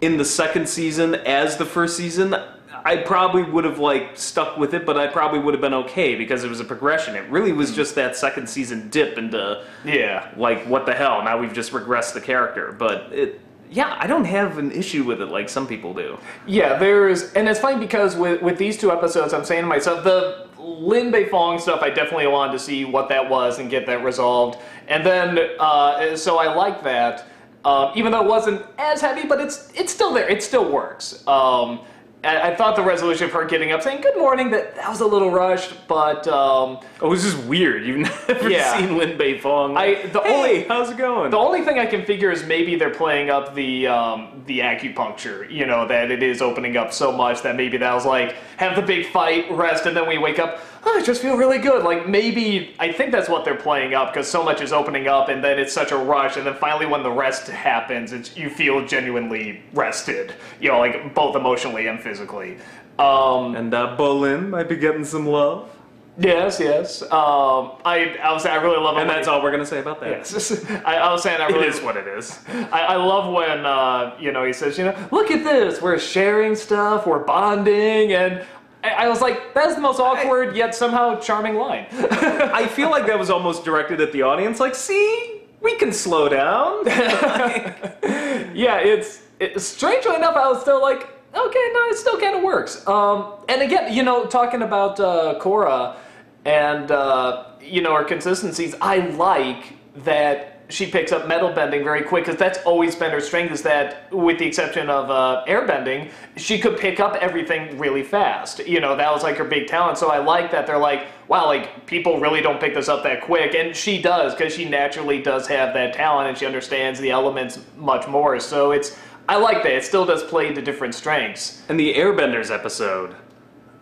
in 0.00 0.16
the 0.16 0.24
second 0.24 0.68
season 0.68 1.16
as 1.16 1.56
the 1.56 1.64
first 1.66 1.96
season, 1.96 2.36
I 2.84 2.98
probably 2.98 3.42
would 3.42 3.64
have 3.64 3.78
like 3.78 4.16
stuck 4.16 4.56
with 4.56 4.74
it, 4.74 4.86
but 4.86 4.96
I 4.96 5.06
probably 5.06 5.38
would 5.38 5.54
have 5.54 5.60
been 5.60 5.74
okay 5.74 6.14
because 6.14 6.44
it 6.44 6.48
was 6.48 6.60
a 6.60 6.64
progression. 6.64 7.14
It 7.16 7.28
really 7.30 7.52
was 7.52 7.74
just 7.74 7.94
that 7.96 8.16
second 8.16 8.48
season 8.48 8.88
dip 8.90 9.18
into 9.18 9.64
yeah. 9.84 10.30
like 10.36 10.64
what 10.66 10.86
the 10.86 10.94
hell? 10.94 11.22
Now 11.22 11.38
we've 11.38 11.52
just 11.52 11.72
regressed 11.72 12.14
the 12.14 12.20
character, 12.20 12.72
but 12.72 13.12
it 13.12 13.40
yeah, 13.70 13.96
I 13.98 14.08
don't 14.08 14.24
have 14.24 14.58
an 14.58 14.72
issue 14.72 15.04
with 15.04 15.22
it 15.22 15.26
like 15.26 15.48
some 15.48 15.66
people 15.66 15.94
do. 15.94 16.18
Yeah, 16.44 16.76
there's, 16.76 17.32
and 17.34 17.48
it's 17.48 17.60
funny 17.60 17.78
because 17.78 18.16
with 18.16 18.42
with 18.42 18.58
these 18.58 18.76
two 18.76 18.90
episodes, 18.90 19.32
I'm 19.32 19.44
saying 19.44 19.62
to 19.62 19.68
myself, 19.68 20.02
the 20.02 20.48
Lin 20.58 21.12
Beifong 21.12 21.60
stuff, 21.60 21.80
I 21.80 21.90
definitely 21.90 22.26
wanted 22.26 22.52
to 22.52 22.58
see 22.58 22.84
what 22.84 23.08
that 23.10 23.30
was 23.30 23.58
and 23.58 23.70
get 23.70 23.86
that 23.86 24.02
resolved, 24.04 24.58
and 24.88 25.06
then 25.06 25.38
uh, 25.60 26.16
so 26.16 26.38
I 26.38 26.52
like 26.52 26.82
that, 26.82 27.26
um, 27.64 27.92
even 27.94 28.10
though 28.10 28.22
it 28.22 28.28
wasn't 28.28 28.66
as 28.78 29.00
heavy, 29.00 29.26
but 29.26 29.40
it's 29.40 29.70
it's 29.74 29.92
still 29.92 30.12
there, 30.12 30.28
it 30.28 30.42
still 30.42 30.70
works. 30.70 31.26
Um, 31.28 31.80
I, 32.22 32.50
I 32.50 32.54
thought 32.56 32.76
the 32.76 32.82
resolution 32.82 33.24
of 33.24 33.32
her 33.32 33.46
getting 33.46 33.72
up 33.72 33.82
saying 33.82 34.02
good 34.02 34.18
morning 34.18 34.50
that 34.50 34.76
that 34.76 34.88
was 34.90 35.00
a 35.00 35.06
little 35.06 35.30
rushed, 35.30 35.72
but 35.88 36.28
um, 36.28 36.78
Oh, 37.00 37.14
this 37.14 37.24
is 37.24 37.34
weird. 37.34 37.84
You've 37.86 37.96
never 38.28 38.50
Yeah. 38.50 38.76
seen 38.78 38.98
Lin 38.98 39.16
Beifong. 39.16 39.76
I- 39.76 40.06
the 40.08 40.20
hey, 40.20 40.36
only- 40.36 40.64
how's 40.64 40.90
it 40.90 40.98
going? 40.98 41.30
The 41.30 41.38
only 41.38 41.62
thing 41.62 41.78
I 41.78 41.86
can 41.86 42.04
figure 42.04 42.30
is 42.30 42.44
maybe 42.44 42.76
they're 42.76 42.90
playing 42.94 43.30
up 43.30 43.54
the 43.54 43.86
um, 43.86 44.42
the 44.46 44.58
acupuncture. 44.60 45.50
You 45.50 45.64
know 45.66 45.86
that 45.88 46.10
it 46.10 46.22
is 46.22 46.42
opening 46.42 46.76
up 46.76 46.92
so 46.92 47.10
much 47.10 47.40
that 47.42 47.56
maybe 47.56 47.78
that 47.78 47.94
was 47.94 48.04
like 48.04 48.34
have 48.58 48.76
the 48.76 48.82
big 48.82 49.06
fight, 49.06 49.50
rest, 49.50 49.86
and 49.86 49.96
then 49.96 50.06
we 50.06 50.18
wake 50.18 50.38
up. 50.38 50.60
Oh, 50.82 50.98
I 50.98 51.02
just 51.02 51.20
feel 51.20 51.36
really 51.36 51.58
good. 51.58 51.84
Like 51.84 52.08
maybe 52.08 52.74
I 52.78 52.90
think 52.90 53.12
that's 53.12 53.28
what 53.28 53.44
they're 53.44 53.54
playing 53.56 53.94
up 53.94 54.12
because 54.12 54.26
so 54.28 54.42
much 54.42 54.60
is 54.62 54.72
opening 54.72 55.08
up, 55.08 55.28
and 55.28 55.44
then 55.44 55.58
it's 55.58 55.72
such 55.72 55.92
a 55.92 55.96
rush, 55.96 56.36
and 56.36 56.46
then 56.46 56.54
finally 56.54 56.86
when 56.86 57.02
the 57.02 57.10
rest 57.10 57.48
happens, 57.48 58.12
it's 58.12 58.36
you 58.36 58.48
feel 58.48 58.86
genuinely 58.86 59.62
rested. 59.74 60.34
You 60.60 60.70
know, 60.70 60.78
like 60.78 61.14
both 61.14 61.36
emotionally 61.36 61.86
and 61.88 62.00
physically. 62.00 62.56
Um, 62.98 63.56
and 63.56 63.72
uh, 63.74 63.96
Bolin 63.98 64.48
might 64.50 64.68
be 64.68 64.76
getting 64.76 65.04
some 65.04 65.26
love. 65.26 65.70
yes, 66.18 66.58
yes. 66.60 67.02
Um, 67.02 67.72
I 67.84 68.16
I 68.22 68.32
was 68.32 68.42
saying 68.42 68.58
I 68.58 68.62
really 68.62 68.76
love 68.78 68.96
it. 68.96 69.02
And 69.02 69.10
that's 69.10 69.26
he- 69.26 69.32
all 69.32 69.42
we're 69.42 69.50
gonna 69.52 69.64
say 69.66 69.80
about 69.80 70.00
that. 70.00 70.10
Yes. 70.10 70.64
I, 70.84 70.96
I 70.96 71.12
was 71.12 71.22
saying 71.22 71.40
I 71.40 71.46
really 71.48 71.66
is 71.68 71.80
what 71.80 71.96
it 71.96 72.06
is. 72.08 72.38
I, 72.72 72.80
I 72.80 72.96
love 72.96 73.32
when 73.32 73.64
uh, 73.66 74.16
you 74.18 74.32
know 74.32 74.44
he 74.44 74.52
says, 74.54 74.76
you 74.78 74.84
know, 74.84 75.08
look 75.12 75.30
at 75.30 75.44
this, 75.44 75.80
we're 75.82 75.98
sharing 75.98 76.54
stuff, 76.56 77.06
we're 77.06 77.24
bonding, 77.24 78.12
and 78.12 78.44
I, 78.82 79.08
was 79.08 79.20
like, 79.20 79.54
that's 79.54 79.74
the 79.74 79.80
most 79.80 80.00
awkward 80.00 80.56
yet 80.56 80.74
somehow 80.74 81.18
charming 81.20 81.56
line. 81.56 81.86
I 81.92 82.66
feel 82.66 82.90
like 82.90 83.06
that 83.06 83.18
was 83.18 83.30
almost 83.30 83.64
directed 83.64 84.00
at 84.00 84.12
the 84.12 84.22
audience. 84.22 84.58
Like, 84.60 84.74
see, 84.74 85.42
we 85.60 85.76
can 85.76 85.92
slow 85.92 86.28
down. 86.28 86.86
yeah, 86.86 88.78
it's 88.78 89.22
it, 89.38 89.60
strangely 89.60 90.14
enough, 90.14 90.36
I 90.36 90.48
was 90.48 90.60
still 90.60 90.80
like, 90.80 91.08
okay, 91.34 91.70
no, 91.72 91.86
it 91.88 91.96
still 91.96 92.18
kind 92.18 92.36
of 92.36 92.42
works. 92.42 92.86
Um, 92.86 93.34
and 93.48 93.62
again, 93.62 93.92
you 93.92 94.02
know, 94.02 94.26
talking 94.26 94.62
about 94.62 94.98
uh, 95.00 95.38
Korra 95.40 95.96
and 96.44 96.90
uh, 96.90 97.46
you 97.60 97.82
know 97.82 97.92
our 97.92 98.04
consistencies, 98.04 98.74
I 98.80 98.98
like 99.10 99.74
that 100.04 100.59
she 100.70 100.90
picks 100.90 101.12
up 101.12 101.28
metal 101.28 101.52
bending 101.52 101.84
very 101.84 102.02
quick 102.02 102.24
because 102.24 102.38
that's 102.38 102.58
always 102.64 102.96
been 102.96 103.10
her 103.10 103.20
strength. 103.20 103.52
Is 103.52 103.62
that, 103.62 104.12
with 104.12 104.38
the 104.38 104.46
exception 104.46 104.88
of 104.88 105.10
uh, 105.10 105.44
air 105.46 105.66
bending, 105.66 106.10
she 106.36 106.58
could 106.58 106.78
pick 106.78 107.00
up 107.00 107.16
everything 107.16 107.76
really 107.78 108.02
fast. 108.02 108.66
You 108.66 108.80
know, 108.80 108.96
that 108.96 109.12
was 109.12 109.22
like 109.22 109.36
her 109.36 109.44
big 109.44 109.66
talent. 109.66 109.98
So 109.98 110.10
I 110.10 110.18
like 110.18 110.50
that 110.52 110.66
they're 110.66 110.78
like, 110.78 111.08
wow, 111.28 111.46
like 111.46 111.86
people 111.86 112.18
really 112.20 112.40
don't 112.40 112.60
pick 112.60 112.74
this 112.74 112.88
up 112.88 113.02
that 113.02 113.22
quick, 113.22 113.54
and 113.54 113.76
she 113.76 114.00
does 114.00 114.34
because 114.34 114.54
she 114.54 114.64
naturally 114.64 115.20
does 115.20 115.46
have 115.48 115.74
that 115.74 115.92
talent 115.94 116.28
and 116.28 116.38
she 116.38 116.46
understands 116.46 117.00
the 117.00 117.10
elements 117.10 117.60
much 117.76 118.08
more. 118.08 118.40
So 118.40 118.70
it's 118.70 118.96
I 119.28 119.36
like 119.36 119.62
that. 119.62 119.72
It 119.72 119.84
still 119.84 120.04
does 120.04 120.24
play 120.24 120.52
to 120.52 120.60
different 120.60 120.94
strengths. 120.94 121.62
and 121.68 121.78
the 121.78 121.94
Airbenders 121.94 122.52
episode, 122.52 123.14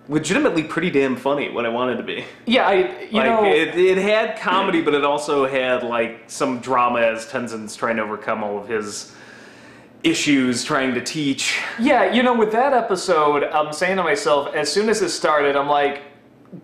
legitimately 0.09 0.65
pretty 0.65 0.91
damn 0.91 1.17
funny. 1.17 1.51
What 1.51 1.67
I 1.67 1.69
wanted 1.69 1.97
to 1.97 2.03
be. 2.03 2.25
Yeah, 2.47 2.67
I 2.67 2.75
you 3.03 3.19
like 3.19 3.27
know 3.27 3.45
it, 3.45 3.75
it 3.77 3.99
had 3.99 4.39
comedy, 4.39 4.81
but 4.81 4.95
it 4.95 5.05
also 5.05 5.47
had 5.47 5.83
like 5.83 6.25
some 6.27 6.61
drama 6.61 7.01
as 7.01 7.27
Tenzin's 7.27 7.77
trying 7.77 7.97
to 7.97 8.03
overcome 8.03 8.43
all 8.43 8.59
of 8.59 8.69
his 8.69 9.15
issues, 10.03 10.65
trying 10.65 10.95
to 10.95 11.03
teach. 11.03 11.61
Yeah, 11.79 12.13
you 12.13 12.23
know, 12.23 12.35
with 12.35 12.53
that 12.53 12.73
episode, 12.73 13.45
I'm 13.45 13.73
saying 13.73 13.97
to 13.97 14.03
myself, 14.03 14.55
as 14.55 14.71
soon 14.73 14.89
as 14.89 15.03
it 15.03 15.11
started, 15.11 15.57
I'm 15.57 15.69
like, 15.69 16.03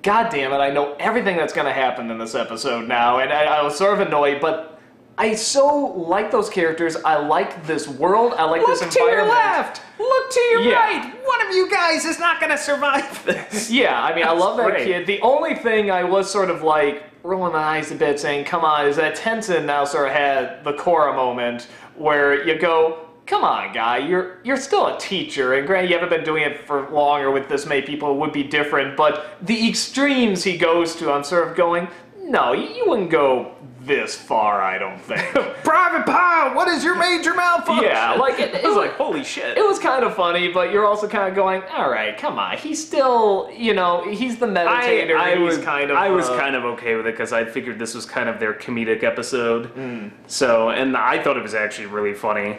God 0.03 0.31
damn 0.31 0.53
it, 0.53 0.57
I 0.57 0.71
know 0.71 0.95
everything 0.99 1.37
that's 1.37 1.53
going 1.53 1.67
to 1.67 1.73
happen 1.73 2.11
in 2.11 2.19
this 2.19 2.35
episode 2.35 2.89
now. 2.89 3.19
And 3.19 3.33
I, 3.33 3.45
I 3.45 3.63
was 3.63 3.77
sort 3.77 4.01
of 4.01 4.07
annoyed, 4.07 4.41
but 4.41 4.74
I 5.17 5.35
so 5.35 5.77
like 5.77 6.31
those 6.31 6.51
characters. 6.51 6.97
I 7.05 7.17
like 7.17 7.67
this 7.67 7.87
world. 7.87 8.35
I 8.37 8.45
like 8.45 8.67
this 8.67 8.83
environment. 8.83 8.89
Look 8.89 9.17
to 9.17 9.17
your 9.17 9.29
left. 9.29 9.83
Look 9.99 10.31
to 10.33 10.41
your 10.41 10.61
Yeah. 10.63 10.75
right. 10.75 11.15
One 11.27 11.47
of 11.47 11.55
you 11.55 11.71
guys 11.71 12.05
is 12.05 12.19
not 12.19 12.41
gonna 12.41 12.59
survive 12.59 13.25
this. 13.27 13.71
Yeah, 13.71 14.01
I 14.03 14.15
mean, 14.15 14.25
I 14.27 14.33
love 14.33 14.57
that 14.57 14.71
great. 14.71 14.87
kid. 14.87 15.07
The 15.07 15.21
only 15.23 15.55
thing 15.55 15.91
I 15.91 16.03
was 16.05 16.31
sort 16.31 16.51
of 16.51 16.63
like 16.63 17.05
rolling 17.23 17.53
my 17.53 17.59
eyes 17.63 17.91
a 17.93 17.95
bit, 17.95 18.19
saying, 18.19 18.45
"Come 18.45 18.65
on," 18.65 18.87
is 18.87 18.97
that 18.97 19.17
Tenzin 19.17 19.65
now 19.67 19.85
sort 19.85 20.09
of 20.09 20.15
had 20.15 20.65
the 20.65 20.73
Korra 20.73 21.15
moment 21.15 21.69
where 21.97 22.45
you 22.47 22.59
go, 22.59 22.99
"Come 23.27 23.45
on, 23.45 23.73
guy, 23.73 23.99
you're 23.99 24.39
you're 24.43 24.57
still 24.57 24.89
a 24.89 24.99
teacher, 24.99 25.55
and 25.55 25.65
granted, 25.67 25.91
you 25.91 25.97
haven't 25.97 26.11
been 26.11 26.25
doing 26.25 26.43
it 26.43 26.67
for 26.67 26.89
long, 26.91 27.21
or 27.23 27.31
with 27.31 27.49
this 27.49 27.67
many 27.67 27.83
people, 27.83 28.11
it 28.11 28.17
would 28.17 28.33
be 28.33 28.43
different. 28.43 28.97
But 28.97 29.37
the 29.41 29.69
extremes 29.69 30.43
he 30.43 30.59
goes 30.59 30.97
to, 30.97 31.13
I'm 31.13 31.23
sort 31.25 31.47
of 31.49 31.57
going, 31.57 31.87
no, 32.25 32.53
you 32.53 32.85
wouldn't 32.87 33.11
go 33.11 33.55
this 33.83 34.15
far, 34.15 34.63
I 34.63 34.79
don't 34.79 35.01
think." 35.01 35.23
Private 35.65 36.07
Pile, 36.07 36.55
what 36.55 36.69
is 36.69 36.83
your 36.83 36.95
major 36.97 37.35
malfunction? 37.35 37.85
Yeah, 37.91 38.13
like, 38.15 38.39
it- 38.39 38.65
I 38.65 38.69
was 38.69 38.77
like, 38.77 38.93
holy 38.93 39.23
shit. 39.25 39.59
It 39.59 39.67
was 39.67 39.79
kind 39.79 40.05
of 40.05 40.15
funny, 40.15 40.49
but 40.51 40.73
you're 40.73 40.87
also 40.87 41.07
kind 41.07 41.29
of 41.29 41.35
going, 41.35 41.63
all 41.65 41.91
right, 41.91 42.17
come 42.17 42.39
on. 42.39 42.57
He's 42.57 42.85
still, 42.85 43.51
you 43.55 43.75
know, 43.75 44.11
he's 44.11 44.39
the 44.39 44.47
I, 44.47 44.49
meditator. 44.49 45.17
I 45.17 45.37
he's 45.37 45.57
was 45.57 45.59
kind 45.65 45.91
of. 45.91 45.97
I 45.97 46.09
was 46.11 46.29
uh, 46.29 46.39
kind 46.39 46.57
of 46.57 46.65
okay 46.65 46.97
with 46.97 47.07
it 47.07 47.13
because 47.13 47.33
I 47.33 47.45
figured 47.45 47.79
this 47.79 47.95
was 47.95 48.07
kind 48.07 48.29
of 48.29 48.41
their 48.41 48.55
comedic 48.55 49.03
episode. 49.03 49.67
Hmm. 49.67 50.09
So, 50.27 50.71
and 50.71 50.97
I 50.97 51.23
thought 51.23 51.37
it 51.37 51.43
was 51.43 51.55
actually 51.55 51.87
really 51.87 52.15
funny. 52.15 52.59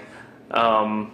Um, 0.51 1.12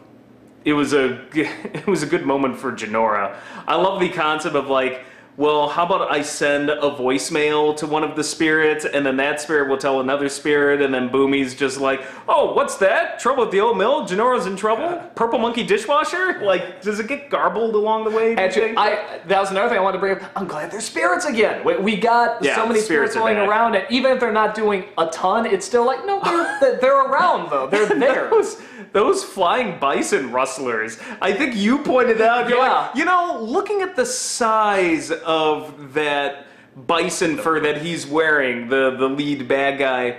it 0.65 0.74
was 0.74 0.93
a 0.93 1.22
it 1.34 1.88
was 1.88 2.03
a 2.03 2.05
good 2.08 2.25
moment 2.25 2.58
for 2.58 2.72
Jinora. 2.72 3.36
I 3.67 3.75
love 3.75 4.00
the 4.00 4.10
concept 4.10 4.55
of 4.55 4.67
like, 4.67 5.05
well, 5.38 5.69
how 5.69 5.85
about 5.85 6.11
I 6.11 6.21
send 6.21 6.69
a 6.69 6.91
voicemail 6.91 7.75
to 7.77 7.88
one 7.88 8.03
of 8.03 8.15
the 8.15 8.23
spirits, 8.23 8.85
and 8.85 9.05
then 9.05 9.15
that 9.17 9.39
spirit 9.41 9.69
will 9.69 9.77
tell 9.77 10.00
another 10.01 10.27
spirit, 10.29 10.81
and 10.81 10.93
then 10.93 11.09
Bumi's 11.09 11.55
just 11.55 11.79
like, 11.79 12.01
oh, 12.27 12.53
what's 12.53 12.75
that? 12.77 13.17
Trouble 13.19 13.43
at 13.45 13.51
the 13.51 13.59
old 13.61 13.77
mill? 13.77 14.05
Jinora's 14.05 14.45
in 14.45 14.55
trouble? 14.55 14.97
Purple 15.15 15.39
monkey 15.39 15.63
dishwasher? 15.63 16.39
Like, 16.51 16.81
does 16.81 17.00
it 17.00 17.07
get 17.07 17.29
garbled 17.29 17.75
along 17.75 18.03
the 18.03 18.09
way? 18.09 18.35
Actually. 18.35 18.75
I 18.75 19.19
that 19.27 19.39
was 19.39 19.51
another 19.51 19.69
thing 19.69 19.77
I 19.77 19.81
wanted 19.81 19.97
to 19.97 20.00
bring 20.01 20.17
up. 20.17 20.31
I'm 20.35 20.47
glad 20.47 20.69
there's 20.71 20.83
spirits 20.85 21.25
again. 21.25 21.63
We, 21.63 21.77
we 21.77 21.95
got 21.95 22.43
Yeah, 22.43 22.55
so 22.55 22.65
many 22.65 22.79
spirits 22.81 23.13
spirits 23.13 23.15
going 23.15 23.35
back. 23.38 23.47
around, 23.50 23.75
and 23.75 23.85
even 23.89 24.11
if 24.11 24.19
they're 24.19 24.31
not 24.33 24.53
doing 24.55 24.85
a 24.97 25.05
ton, 25.07 25.45
it's 25.45 25.65
still 25.65 25.85
like 25.85 26.05
no, 26.05 26.19
they're 26.59 26.77
they're 26.79 27.05
around 27.05 27.50
though. 27.51 27.67
They're 27.67 27.85
there. 28.00 28.29
those, 28.29 28.61
those 28.93 29.23
flying 29.23 29.79
bison 29.79 30.31
rustlers. 30.31 30.97
I 31.21 31.31
think 31.33 31.55
you 31.55 31.79
pointed 31.79 32.21
out. 32.21 32.50
You're 32.50 32.57
Yeah. 32.59 32.88
like, 32.88 32.95
you 32.95 33.05
know, 33.05 33.39
looking 33.41 33.81
at 33.81 33.95
the 33.95 34.05
size 34.05 35.11
of 35.11 35.93
that 35.93 36.45
bison 36.88 37.38
fur 37.38 37.59
that 37.61 37.81
he's 37.81 38.05
wearing, 38.07 38.67
the 38.69 38.95
the 38.97 39.07
lead 39.09 39.47
bad 39.47 39.77
guy, 39.77 40.17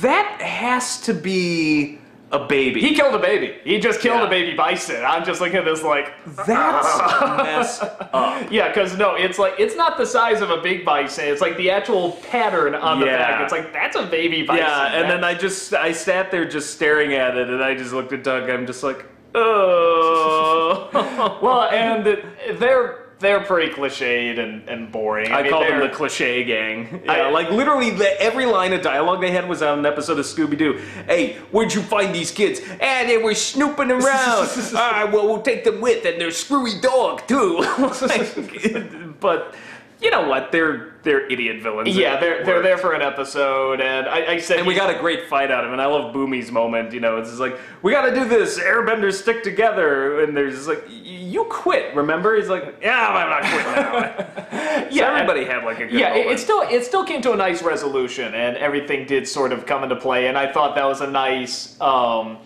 that 0.00 0.40
has 0.40 1.00
to 1.02 1.12
be 1.14 1.98
a 2.30 2.38
baby. 2.38 2.80
He 2.80 2.94
killed 2.94 3.14
a 3.14 3.18
baby. 3.18 3.54
He 3.64 3.78
just 3.78 4.00
killed 4.00 4.20
Yeah. 4.20 4.26
a 4.26 4.30
baby 4.30 4.54
bison. 4.56 5.02
I'm 5.04 5.24
just 5.24 5.40
looking 5.40 5.56
at 5.56 5.64
this 5.64 5.82
like, 5.82 6.12
That's 6.26 6.46
messed 7.42 7.82
up. 7.82 8.10
yeah, 8.50 8.68
because 8.68 8.96
no, 8.96 9.14
it's 9.14 9.38
like 9.38 9.54
it's 9.58 9.74
not 9.76 9.96
the 9.98 10.06
size 10.06 10.40
of 10.40 10.50
a 10.50 10.60
big 10.60 10.84
bison. 10.84 11.24
It's 11.26 11.40
like 11.40 11.56
the 11.56 11.70
actual 11.70 12.12
pattern 12.30 12.74
on 12.74 13.00
the 13.00 13.06
Yeah. 13.06 13.18
back. 13.18 13.42
It's 13.42 13.52
like 13.52 13.72
that's 13.72 13.96
a 13.96 14.06
baby 14.06 14.42
bison. 14.42 14.64
Yeah, 14.64 15.00
and 15.00 15.10
then 15.10 15.24
I 15.24 15.34
just 15.34 15.74
I 15.74 15.92
sat 15.92 16.30
there 16.30 16.44
just 16.48 16.74
staring 16.74 17.14
at 17.14 17.36
it, 17.36 17.48
and 17.48 17.62
I 17.62 17.74
just 17.74 17.92
looked 17.92 18.12
at 18.12 18.22
Doug. 18.24 18.48
I'm 18.50 18.66
just 18.66 18.82
like, 18.82 19.04
oh. 19.34 20.88
well, 21.42 21.62
and 21.70 22.06
they're 22.58 23.07
they're 23.20 23.40
pretty 23.40 23.72
cliched 23.72 24.38
and, 24.38 24.68
and 24.68 24.92
boring. 24.92 25.32
I, 25.32 25.42
mean, 25.42 25.50
called 25.50 25.66
them 25.66 25.80
the 25.80 25.88
cliche 25.88 26.44
gang. 26.44 27.02
Yeah, 27.04 27.12
I- 27.12 27.30
like 27.30 27.50
literally 27.50 27.90
the, 27.90 28.20
every 28.20 28.46
line 28.46 28.72
of 28.72 28.82
dialogue 28.82 29.20
they 29.20 29.30
had 29.30 29.48
was 29.48 29.62
on 29.62 29.80
an 29.80 29.86
episode 29.86 30.18
of 30.18 30.24
Scooby 30.26 30.56
Doo. 30.56 30.80
Hey, 31.06 31.34
where'd 31.50 31.72
you 31.74 31.82
find 31.82 32.14
these 32.14 32.30
kids? 32.30 32.60
Ah, 32.80 33.04
they 33.06 33.18
were 33.18 33.34
snooping 33.34 33.90
around. 33.92 34.48
ah, 34.74 35.08
well, 35.12 35.26
we'll 35.26 35.42
take 35.42 35.64
them 35.64 35.80
with, 35.80 36.04
and 36.04 36.20
their 36.20 36.30
screwy 36.30 36.80
dog 36.80 37.26
too. 37.26 37.64
Like, 38.02 39.20
but 39.20 39.54
you 40.00 40.10
know 40.10 40.28
what? 40.28 40.52
They're 40.52 40.92
they're 41.02 41.26
idiot 41.26 41.60
villains. 41.60 41.96
Yeah, 41.96 42.20
they're 42.20 42.44
they're 42.44 42.62
there 42.62 42.78
for 42.78 42.92
an 42.92 43.02
episode, 43.02 43.80
and 43.80 44.06
I, 44.06 44.34
I 44.34 44.38
said 44.38 44.58
And 44.58 44.66
we 44.66 44.74
got 44.74 44.94
a 44.94 44.98
great 44.98 45.28
fight 45.28 45.50
out 45.50 45.64
of 45.64 45.68
him, 45.68 45.72
and 45.72 45.82
I 45.82 45.86
love 45.86 46.14
Bumi's 46.14 46.52
moment. 46.52 46.92
You 46.92 47.00
know, 47.00 47.16
it's 47.16 47.30
just 47.30 47.40
like 47.40 47.58
we 47.82 47.90
got 47.92 48.06
to 48.06 48.14
do 48.14 48.24
this. 48.24 48.58
Airbenders 48.60 49.14
stick 49.14 49.42
together, 49.42 50.22
and 50.22 50.36
there's 50.36 50.54
just 50.54 50.68
like 50.68 50.84
you 50.88 51.44
quit. 51.50 51.96
Remember? 51.96 52.36
He's 52.36 52.48
like, 52.48 52.78
yeah, 52.80 53.08
I'm 53.08 53.30
not 53.30 53.42
quitting 53.42 53.72
now. 53.72 54.88
so 54.90 54.94
Yeah, 54.94 55.14
everybody 55.14 55.44
had 55.44 55.64
like 55.64 55.80
a 55.80 55.86
good 55.86 55.98
yeah, 55.98 56.14
it, 56.14 56.26
it 56.26 56.38
still 56.38 56.60
it 56.60 56.84
still 56.84 57.04
came 57.04 57.20
to 57.22 57.32
a 57.32 57.36
nice 57.36 57.62
resolution, 57.62 58.34
and 58.34 58.56
everything 58.56 59.04
did 59.06 59.26
sort 59.26 59.52
of 59.52 59.66
come 59.66 59.82
into 59.82 59.96
play. 59.96 60.28
And 60.28 60.38
I 60.38 60.52
thought 60.52 60.76
that 60.76 60.84
was 60.84 61.00
a 61.00 61.10
nice. 61.10 61.80
Um, 61.80 62.38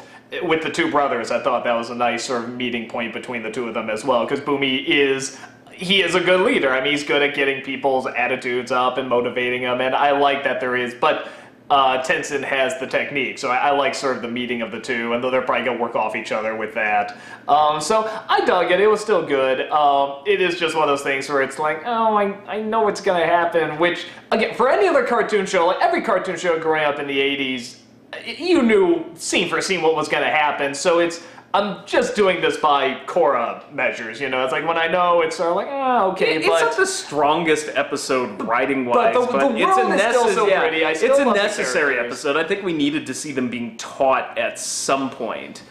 with 0.43 0.63
the 0.63 0.71
two 0.71 0.91
brothers, 0.91 1.31
I 1.31 1.43
thought 1.43 1.65
that 1.65 1.75
was 1.75 1.91
a 1.91 1.95
nice 1.95 2.25
sort 2.25 2.45
of 2.45 2.55
meeting 2.55 2.89
point 2.89 3.13
between 3.13 3.43
the 3.43 3.51
two 3.51 3.69
of 3.69 3.75
them 3.75 3.91
as 3.91 4.03
well. 4.03 4.25
Because 4.25 4.41
Boomy 4.41 4.83
is 4.87 5.39
he 5.75 6.03
is 6.03 6.15
a 6.15 6.21
good 6.21 6.41
leader. 6.41 6.71
I 6.71 6.83
mean, 6.83 6.93
he's 6.93 7.05
good 7.05 7.23
at 7.23 7.35
getting 7.35 7.63
people's 7.63 8.07
attitudes 8.07 8.73
up 8.73 8.99
and 8.99 9.09
motivating 9.09 9.63
them, 9.63 9.81
and 9.81 9.95
I 9.95 10.13
like 10.13 10.45
that 10.45 10.61
there 10.61 10.77
is. 10.77 10.95
But 10.95 11.29
uh, 11.71 12.03
has 12.03 12.79
the 12.79 12.87
technique, 12.87 13.39
so 13.39 13.49
I, 13.49 13.57
I 13.57 13.71
like 13.71 13.95
sort 13.95 14.17
of 14.17 14.23
the 14.23 14.29
meeting 14.29 14.61
of 14.61 14.71
the 14.71 14.81
two, 14.81 15.15
and 15.15 15.25
though 15.25 15.31
they're 15.31 15.41
probably 15.41 15.65
gonna 15.65 15.81
work 15.81 15.97
off 15.97 16.15
each 16.15 16.31
other 16.31 16.55
with 16.55 16.75
that. 16.75 17.17
Um, 17.49 17.81
so 17.81 18.05
I 18.29 18.45
dug 18.45 18.71
it. 18.71 18.81
It 18.81 18.89
was 18.89 19.01
still 19.01 19.25
good. 19.25 19.71
Um, 19.71 20.23
it 20.27 20.43
is 20.43 20.59
just 20.59 20.75
one 20.75 20.83
of 20.83 20.89
those 20.89 21.03
things 21.03 21.29
where 21.29 21.41
it's 21.41 21.59
like, 21.59 21.83
oh, 21.87 22.15
I, 22.15 22.35
I 22.47 22.61
know 22.61 22.83
what's 22.83 23.01
gonna 23.01 23.25
happen. 23.25 23.79
Which 23.79 24.07
again, 24.31 24.55
for 24.55 24.69
any 24.69 24.87
other 24.87 25.05
cartoon 25.05 25.47
show, 25.47 25.67
like 25.67 25.81
every 25.81 26.03
cartoon 26.03 26.37
show 26.37 26.59
growing 26.59 26.85
up 26.85 26.99
in 26.99 27.07
the 27.07 27.19
'80s, 27.19 27.79
you 28.25 28.63
knew 28.63 29.05
scene 29.15 29.49
for 29.49 29.61
scene 29.61 29.83
what 29.83 29.95
was 29.95 30.09
going 30.09 30.23
to 30.23 30.31
happen. 30.31 30.75
So 30.75 30.99
it's 30.99 31.25
I'm 31.55 31.85
just 31.85 32.17
doing 32.17 32.41
this 32.41 32.57
by 32.57 32.95
Korra 33.07 33.71
measures. 33.73 34.21
You 34.21 34.31
know, 34.31 34.43
it's 34.43 34.53
like 34.53 34.67
when 34.67 34.79
I 34.79 34.87
know 34.87 35.21
it's 35.21 35.37
sort 35.37 35.51
of 35.51 35.57
like 35.57 35.69
ah 35.71 36.07
okay, 36.13 36.37
it's 36.37 36.47
but 36.47 36.61
not 36.63 36.77
the 36.77 36.87
strongest 36.87 37.69
episode 37.75 38.41
writing 38.43 38.87
wise, 38.87 39.15
But 39.15 39.31
but, 39.31 39.41
the- 39.41 39.49
the 39.49 39.57
it's 39.63 39.77
a 39.77 39.81
world 39.83 39.95
is 39.95 40.01
still 40.01 40.25
necessary. 40.29 40.35
so 40.35 40.47
yeah, 40.49 40.89
it's 40.91 41.19
a 41.19 41.25
necessary 41.27 41.99
episode. 41.99 42.37
I 42.37 42.45
think 42.45 42.63
we 42.65 42.73
needed 42.73 43.07
to 43.07 43.15
see 43.15 43.33
them 43.33 43.49
being 43.51 43.77
taught 43.77 44.39
at 44.39 44.59
some 44.59 45.11
point. 45.11 45.63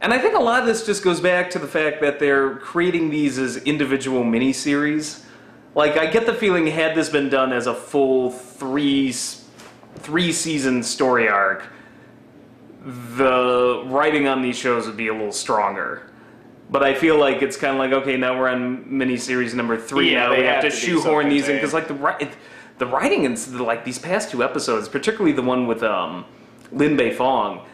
And 0.00 0.12
I 0.12 0.18
think 0.18 0.34
a 0.34 0.40
lot 0.42 0.60
of 0.60 0.66
this 0.66 0.84
just 0.84 1.04
goes 1.04 1.20
back 1.20 1.48
to 1.50 1.60
the 1.60 1.68
fact 1.68 2.00
that 2.00 2.18
they're 2.18 2.56
creating 2.56 3.10
these 3.10 3.38
as 3.38 3.58
individual 3.58 4.24
miniseries. 4.24 5.22
Like 5.76 5.96
I 5.96 6.06
get 6.06 6.26
the 6.26 6.34
feeling 6.34 6.66
had 6.66 6.96
this 6.96 7.08
been 7.08 7.28
done 7.28 7.52
as 7.52 7.68
a 7.68 7.74
full 7.74 8.32
three 8.32 9.14
three 9.94 10.32
season 10.32 10.82
story 10.82 11.28
arc, 11.28 11.68
the 12.84 13.82
writing 13.86 14.26
on 14.28 14.42
these 14.42 14.56
shows 14.56 14.86
would 14.86 14.96
be 14.96 15.08
a 15.08 15.12
little 15.12 15.32
stronger. 15.32 16.10
But 16.70 16.82
I 16.82 16.94
feel 16.94 17.18
like 17.18 17.42
it's 17.42 17.56
kind 17.56 17.74
of 17.74 17.78
like 17.78 17.92
okay, 18.02 18.16
now 18.16 18.38
we're 18.38 18.48
on 18.48 18.84
miniseries 18.86 19.54
number 19.54 19.76
three. 19.76 20.12
Yeah, 20.12 20.24
now 20.24 20.30
they 20.30 20.38
we 20.38 20.44
have, 20.44 20.64
have 20.64 20.64
to, 20.64 20.70
to 20.70 20.76
shoehorn 20.76 21.28
these 21.28 21.48
in 21.48 21.56
because 21.56 21.74
like 21.74 21.88
the 21.88 22.28
the 22.78 22.86
writing 22.86 23.24
in 23.24 23.34
the, 23.34 23.62
like 23.62 23.84
these 23.84 23.98
past 23.98 24.30
two 24.30 24.42
episodes, 24.42 24.88
particularly 24.88 25.32
the 25.32 25.42
one 25.42 25.66
with 25.66 25.82
um, 25.82 26.24
Lin 26.72 26.96
Beifong, 26.96 27.64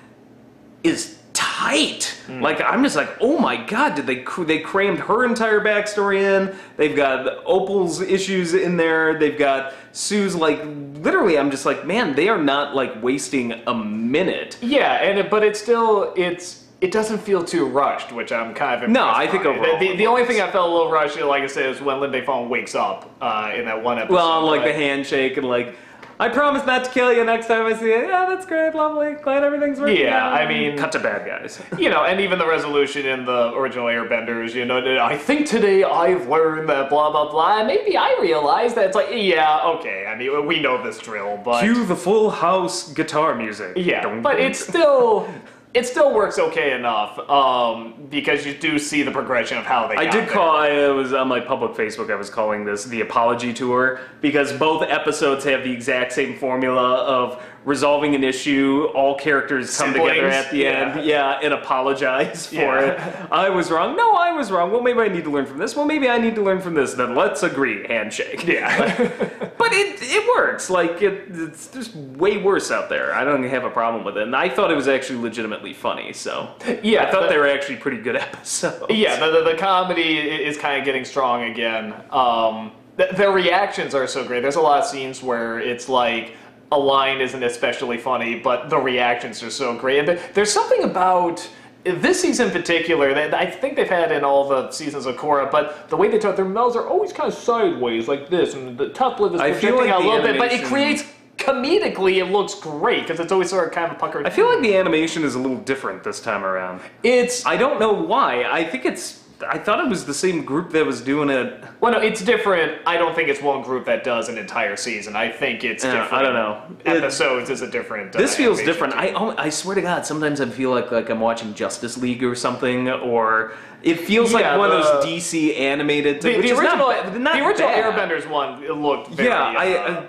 is 0.83 1.18
tight. 1.59 2.05
Hmm. 2.27 2.41
Like 2.43 2.61
I'm 2.61 2.83
just 2.83 2.97
like, 2.97 3.17
oh 3.21 3.39
my 3.39 3.57
god, 3.57 3.95
did 3.95 4.07
they 4.07 4.25
they 4.45 4.61
crammed 4.61 4.99
her 5.01 5.25
entire 5.25 5.61
backstory 5.61 6.21
in? 6.23 6.55
They've 6.77 6.95
got 6.95 7.45
Opal's 7.45 8.01
issues 8.01 8.55
in 8.55 8.77
there. 8.77 9.19
They've 9.19 9.39
got 9.39 9.75
Su's 9.93 10.35
like 10.37 10.61
literally. 10.65 11.39
I'm 11.39 11.51
just 11.51 11.67
like, 11.67 11.87
man, 11.87 12.15
they 12.15 12.29
are 12.29 12.43
not 12.43 12.75
like 12.75 13.03
wasting 13.03 13.53
a 13.67 13.75
minute. 13.75 14.59
yeah, 14.61 14.95
and 15.03 15.29
but 15.31 15.43
it's 15.43 15.61
still 15.61 16.13
it's. 16.17 16.65
It 16.81 16.93
doesn't 16.93 17.19
feel 17.19 17.43
too 17.43 17.67
rushed, 17.67 18.13
which 18.13 18.31
I'm 18.31 18.55
kind 18.55 18.85
of 18.85 18.89
No, 18.89 19.09
I 19.09 19.27
think 19.27 19.43
by. 19.43 19.51
overall 19.51 19.81
the, 19.81 19.89
the, 19.89 19.97
the 19.97 20.07
only 20.07 20.25
thing 20.25 20.41
I 20.41 20.49
felt 20.49 20.71
a 20.71 20.73
little 20.73 20.93
rushed, 20.93 21.19
like 21.21 21.43
I 21.43 21.49
said, 21.49 21.71
is 21.71 21.81
when 21.81 21.99
Lin 21.99 22.13
Beifong 22.13 22.49
wakes 22.49 22.77
up 22.77 23.11
uh, 23.21 23.51
in 23.53 23.65
that 23.65 23.83
one 23.83 23.99
episode. 23.99 24.15
Well, 24.15 24.47
like 24.47 24.61
but- 24.61 24.69
the 24.69 24.75
handshake 24.75 25.37
and 25.39 25.49
like, 25.49 25.75
I 26.21 26.29
promise 26.29 26.67
not 26.67 26.85
to 26.85 26.91
kill 26.91 27.13
you 27.13 27.25
next 27.25 27.47
time 27.47 27.65
I 27.67 27.79
see 27.79 27.87
you. 27.87 27.91
Yeah, 28.09 28.27
that's 28.29 28.45
great, 28.45 28.75
lovely. 28.75 29.15
Glad 29.15 29.45
everything's 29.45 29.79
working. 29.79 29.99
Yeah, 29.99 30.27
out. 30.27 30.33
I 30.33 30.49
mean- 30.49 30.77
cut 30.77 30.91
to 30.93 30.99
bad 30.99 31.25
guys. 31.27 31.61
you 31.79 31.91
know, 31.91 32.05
and 32.05 32.21
even 32.21 32.39
the 32.39 32.47
resolution 32.47 33.07
in 33.07 33.25
the 33.25 33.53
original 33.55 33.87
Airbenders, 33.87 34.53
you 34.55 34.65
know, 34.65 34.79
I 35.01 35.17
think 35.17 35.47
today 35.47 35.85
I've 35.85 36.29
learned 36.29 36.69
that 36.71 36.89
blah 36.91 37.11
blah 37.11 37.31
blah. 37.31 37.59
and 37.59 37.67
Maybe 37.69 37.97
I 37.97 38.19
realize 38.21 38.75
that 38.75 38.87
it's 38.87 38.97
like, 38.97 39.09
yeah, 39.13 39.61
okay. 39.77 40.07
I 40.07 40.17
mean, 40.17 40.45
we 40.47 40.61
know 40.61 40.83
this 40.83 40.99
drill, 40.99 41.41
but 41.45 41.63
Cue 41.63 41.85
the 41.85 41.97
full 41.97 42.31
house 42.31 42.93
guitar 42.93 43.35
music. 43.35 43.75
yeah, 43.77 44.03
Dun, 44.03 44.21
but 44.23 44.33
dun, 44.39 44.43
it 44.43 44.57
still 44.57 45.29
it 45.75 45.87
still 45.87 46.15
works 46.15 46.39
okay 46.39 46.75
enough 46.75 47.19
um, 47.29 47.95
because 48.09 48.47
you 48.47 48.55
do 48.55 48.79
see 48.79 49.03
the 49.03 49.11
progression 49.11 49.59
of 49.59 49.67
how 49.67 49.87
they. 49.87 49.97
I 49.97 50.05
did 50.05 50.25
there. 50.25 50.27
call. 50.27 50.57
I 50.57 50.89
was 50.89 51.13
on 51.13 51.29
my 51.29 51.41
public 51.41 51.73
Facebook. 51.73 52.11
I 52.11 52.17
was 52.17 52.31
calling 52.31 52.65
this 52.65 52.85
the 52.85 53.03
apology 53.03 53.53
tour 53.53 54.01
because 54.21 54.53
both 54.53 54.83
episodes 54.83 55.45
have 55.45 55.65
the 55.65 55.73
exact 55.73 56.13
same 56.13 56.39
formula 56.39 57.03
of 57.03 57.43
resolving 57.69 58.15
an 58.15 58.25
issue. 58.25 58.89
All 58.95 59.15
characters 59.15 59.77
come 59.77 59.93
together 59.93 60.27
at 60.27 60.51
the 60.51 60.57
yeah. 60.59 60.69
end, 60.97 61.05
yeah, 61.07 61.39
and 61.43 61.53
apologize 61.53 62.47
for 62.47 62.55
Yeah. 62.55 63.25
it. 63.27 63.33
I 63.33 63.51
was 63.51 63.71
wrong. 63.71 63.95
No, 63.95 64.15
I 64.17 64.33
was 64.33 64.51
wrong. 64.51 64.71
Well, 64.73 64.81
maybe 64.81 65.01
I 65.01 65.09
need 65.09 65.25
to 65.25 65.31
learn 65.31 65.45
from 65.47 65.59
this. 65.59 65.77
Well, 65.77 65.85
maybe 65.85 66.09
I 66.09 66.17
need 66.19 66.35
to 66.37 66.43
learn 66.43 66.61
from 66.61 66.75
this. 66.75 66.95
Then 66.95 67.15
let's 67.15 67.43
agree. 67.43 67.87
Handshake. 67.87 68.47
Yeah. 68.47 69.09
But 69.59 69.73
it 69.73 69.99
it 70.01 70.27
works. 70.37 70.71
Like 70.71 71.03
it, 71.03 71.25
it's 71.31 71.67
just 71.67 71.95
way 71.95 72.41
worse 72.41 72.71
out 72.71 72.89
there. 72.89 73.13
I 73.13 73.25
don't 73.25 73.43
have 73.43 73.65
a 73.65 73.71
problem 73.71 74.05
with 74.05 74.17
it. 74.17 74.23
And 74.23 74.37
I 74.37 74.49
thought 74.49 74.71
it 74.71 74.77
was 74.77 74.87
actually 74.87 75.19
legitimately 75.19 75.75
funny. 75.75 76.13
So 76.13 76.49
Yeah, 76.83 77.03
I 77.05 77.11
thought 77.11 77.23
the- 77.23 77.29
they 77.31 77.39
were 77.39 77.49
actually 77.49 77.77
pretty 77.77 77.99
good 77.99 78.15
episodes. 78.29 78.85
Yeah, 78.89 79.19
the, 79.19 79.31
the, 79.33 79.51
the 79.53 79.57
comedy 79.59 80.17
is 80.19 80.57
kind 80.57 80.79
of 80.79 80.85
getting 80.85 81.05
strong 81.05 81.43
again. 81.43 81.93
Um, 82.11 82.71
th- 82.97 83.11
their 83.11 83.33
reactions 83.33 83.95
are 83.97 84.07
so 84.07 84.25
great. 84.25 84.43
There's 84.43 84.57
a 84.57 84.61
lot 84.61 84.79
of 84.79 84.87
scenes 84.87 85.23
where 85.25 85.59
it's 85.59 85.89
like 85.89 86.35
a 86.71 86.79
line 86.79 87.21
isn't 87.21 87.43
especially 87.43 87.99
funny, 87.99 88.39
but 88.39 88.69
the 88.69 88.79
reactions 88.79 89.43
are 89.43 89.51
so 89.51 89.77
great. 89.77 90.09
And 90.09 90.21
there's 90.35 90.53
something 90.53 90.85
about 90.85 91.49
this 91.85 92.21
season 92.21 92.49
in 92.49 92.53
particular 92.53 93.15
that 93.15 93.33
I 93.35 93.47
think 93.47 93.77
they've 93.77 93.89
had 93.89 94.13
in 94.13 94.25
all 94.25 94.49
the 94.49 94.71
seasons 94.71 95.07
of 95.07 95.17
Korra, 95.17 95.51
but 95.51 95.89
the 95.89 95.97
way 95.97 96.09
they 96.09 96.19
talk, 96.19 96.37
their 96.37 96.45
mouths 96.45 96.77
are 96.77 96.87
always 96.87 97.13
kind 97.13 97.33
of 97.33 97.39
sideways 97.39 98.09
like 98.09 98.29
this, 98.29 98.55
and 98.55 98.77
the 98.77 98.91
top 98.91 99.21
lip 99.21 99.33
is 99.33 99.41
projecting 99.41 99.77
like 99.77 99.91
out 99.91 100.03
a 100.03 100.05
little 100.05 100.23
bit, 100.23 100.39
but 100.39 100.53
it 100.53 100.65
creates 100.65 101.05
comedically 101.39 102.17
it 102.17 102.27
looks 102.27 102.55
great 102.55 103.03
because 103.03 103.21
it's 103.21 103.33
always 103.33 103.49
sort 103.49 103.67
of 103.67 103.73
kind 103.73 103.91
of 103.91 103.99
puckered. 103.99 104.27
I 104.27 104.31
feel 104.31 104.47
like 104.47 104.61
the 104.61 104.77
animation 104.77 105.25
is 105.25 105.35
a 105.35 105.39
little 105.39 105.59
different 105.59 106.03
this 106.03 106.21
time 106.21 106.45
around. 106.45 106.81
it's 107.03 107.47
I 107.47 107.57
don't 107.57 107.81
know 107.81 107.93
why. 107.93 108.45
I 108.45 108.65
think 108.65 108.85
it's. 108.85 109.25
I 109.47 109.57
thought 109.59 109.79
it 109.85 109.89
was 109.89 110.05
the 110.05 110.15
same 110.15 110.45
group 110.45 110.71
that 110.71 110.85
was 110.85 111.01
doing 111.01 111.31
it. 111.31 111.63
Well, 111.81 111.93
no, 111.93 111.99
it's 112.01 112.23
different. 112.23 112.81
I 112.87 112.97
don't 112.97 113.15
think 113.15 113.29
it's 113.29 113.41
one 113.41 113.63
group 113.63 113.85
that 113.87 114.03
does 114.03 114.29
an 114.29 114.37
entire 114.37 114.75
season. 114.77 115.15
I 115.15 115.31
think 115.31 115.63
it's 115.63 115.85
Yeah, 115.85 115.93
different. 116.03 116.13
I 116.15 116.23
don't 116.23 116.35
know. 116.35 116.63
It- 116.85 116.97
Episodes 117.03 117.49
is 117.49 117.63
a 117.63 117.69
different. 117.71 118.17
uh, 118.17 118.19
This 118.19 118.35
feels 118.35 118.59
animation 118.59 118.89
different. 118.91 119.15
team. 119.17 119.37
I 119.39 119.45
I 119.47 119.49
swear 119.51 119.75
to 119.77 119.81
God, 119.83 120.05
sometimes 120.05 120.41
I 120.41 120.47
feel 120.47 120.71
like 120.71 120.91
like 120.91 121.09
I'm 121.09 121.21
watching 121.21 121.55
Justice 121.55 121.97
League 121.97 122.25
or 122.25 122.35
something, 122.35 122.89
or 122.91 123.53
it 123.83 124.01
feels 124.01 124.33
Yeah, 124.33 124.39
like 124.57 124.59
one 124.59 124.71
of 124.73 124.83
those 124.83 125.05
the- 125.05 125.17
DC 125.17 125.57
animated. 125.57 126.21
the, 126.21 126.37
which 126.37 126.47
the 126.47 126.53
is 126.55 126.61
not 126.61 126.81
original, 126.81 127.13
ba- 127.13 127.19
not 127.19 127.35
the 127.37 127.47
original 127.47 127.69
bad. 127.69 127.95
Airbenders 128.11 128.29
one 128.29 128.63
it 128.65 128.73
looked 128.73 129.09
very. 129.11 129.29
Yeah, 129.29 129.55
I. 129.57 129.75
uh, 129.77 130.03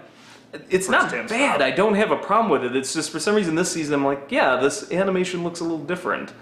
it's 0.71 0.89
not 0.89 1.11
Tim 1.11 1.27
bad. 1.27 1.55
style. 1.57 1.61
I 1.63 1.69
don't 1.69 1.93
have 1.93 2.09
a 2.09 2.15
problem 2.17 2.49
with 2.49 2.63
it. 2.65 2.75
It's 2.75 2.91
just 2.95 3.11
for 3.11 3.19
some 3.19 3.35
reason 3.35 3.53
this 3.53 3.71
season 3.71 3.93
I'm 3.93 4.03
like, 4.05 4.31
yeah, 4.31 4.55
this 4.55 4.91
animation 4.91 5.43
looks 5.43 5.59
a 5.59 5.63
little 5.63 5.77
different. 5.85 6.33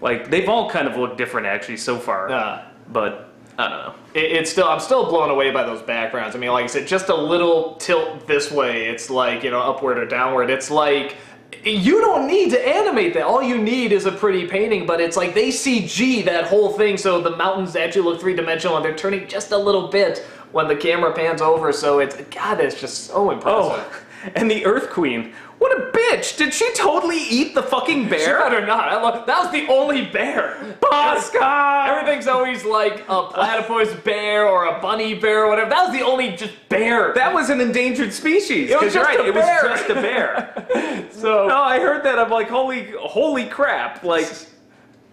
Like 0.00 0.30
they've 0.30 0.48
all 0.48 0.70
kind 0.70 0.86
of 0.88 0.96
looked 0.96 1.18
different 1.18 1.46
actually 1.46 1.76
so 1.78 1.98
far. 1.98 2.30
uh, 2.30 2.64
But 2.92 3.28
I 3.58 3.68
don't 3.68 3.78
know. 3.80 3.94
it, 4.14 4.24
it's 4.32 4.50
still. 4.50 4.68
I'm 4.68 4.80
still 4.80 5.08
blown 5.08 5.30
away 5.30 5.50
by 5.50 5.64
those 5.64 5.82
backgrounds. 5.82 6.36
I 6.36 6.38
mean, 6.38 6.50
like 6.50 6.64
I 6.64 6.68
said, 6.68 6.86
just 6.86 7.08
a 7.08 7.14
little 7.16 7.74
tilt 7.76 8.26
this 8.26 8.50
way. 8.52 8.88
It's 8.88 9.10
like 9.10 9.42
you 9.42 9.50
know, 9.50 9.60
upward 9.60 9.98
or 9.98 10.06
downward. 10.06 10.50
It's 10.50 10.70
like. 10.70 11.16
You 11.64 12.00
don't 12.02 12.26
need 12.28 12.50
to 12.50 12.68
animate 12.68 13.14
that. 13.14 13.22
All 13.24 13.42
you 13.42 13.56
need 13.56 13.90
is 13.90 14.04
a 14.04 14.12
pretty 14.12 14.46
painting, 14.46 14.84
but 14.86 15.00
it's 15.00 15.16
like 15.16 15.34
they 15.34 15.48
CG 15.48 16.22
that 16.26 16.44
whole 16.44 16.72
thing 16.74 16.98
so 16.98 17.22
the 17.22 17.34
mountains 17.36 17.74
actually 17.74 18.02
look 18.02 18.20
three 18.20 18.36
dimensional 18.36 18.76
and 18.76 18.84
they're 18.84 18.94
turning 18.94 19.26
just 19.26 19.50
a 19.50 19.56
little 19.56 19.88
bit 19.88 20.18
when 20.52 20.68
the 20.68 20.76
camera 20.76 21.10
pans 21.12 21.40
over. 21.40 21.72
So 21.72 22.00
it's 22.00 22.16
God, 22.30 22.60
it's 22.60 22.78
just 22.78 23.06
so 23.06 23.30
impressive. 23.30 23.82
Oh, 23.82 24.00
and 24.34 24.50
the 24.50 24.64
Earth 24.66 24.90
Queen. 24.90 25.32
What 25.58 25.76
a 25.76 25.90
bitch! 25.90 26.36
Did 26.36 26.54
she 26.54 26.72
totally 26.74 27.18
eat 27.18 27.54
the 27.54 27.62
fucking 27.62 28.04
She 28.04 28.08
bear? 28.10 28.38
better 28.38 28.64
not. 28.64 28.88
I 28.88 29.00
love, 29.02 29.26
that 29.26 29.42
was 29.42 29.50
the 29.52 29.66
only 29.68 30.06
bear. 30.06 30.76
Pascal! 30.90 31.96
Everything's 31.96 32.28
always 32.28 32.64
like 32.64 33.00
a 33.08 33.24
platypus 33.24 33.92
bear 34.04 34.46
or 34.46 34.66
a 34.66 34.80
bunny 34.80 35.14
bear 35.14 35.44
or 35.44 35.48
whatever. 35.48 35.70
That 35.70 35.88
was 35.88 35.98
the 35.98 36.04
only 36.04 36.36
just 36.36 36.54
bear. 36.68 37.12
That 37.14 37.34
was 37.34 37.50
an 37.50 37.60
endangered 37.60 38.12
species. 38.12 38.70
It 38.70 38.74
was 38.74 38.84
'cause 38.84 38.94
you're 38.94 39.04
just 39.04 39.16
right, 39.18 39.26
a 39.26 39.28
it 39.28 39.34
was 39.34 39.44
just 39.78 39.90
a 39.90 39.94
bear. 39.94 41.06
so 41.10 41.48
no, 41.48 41.60
I 41.60 41.80
heard 41.80 42.04
that. 42.04 42.18
I'm 42.18 42.30
like, 42.30 42.48
holy, 42.48 42.92
holy 42.98 43.46
crap! 43.46 44.04
Like, 44.04 44.28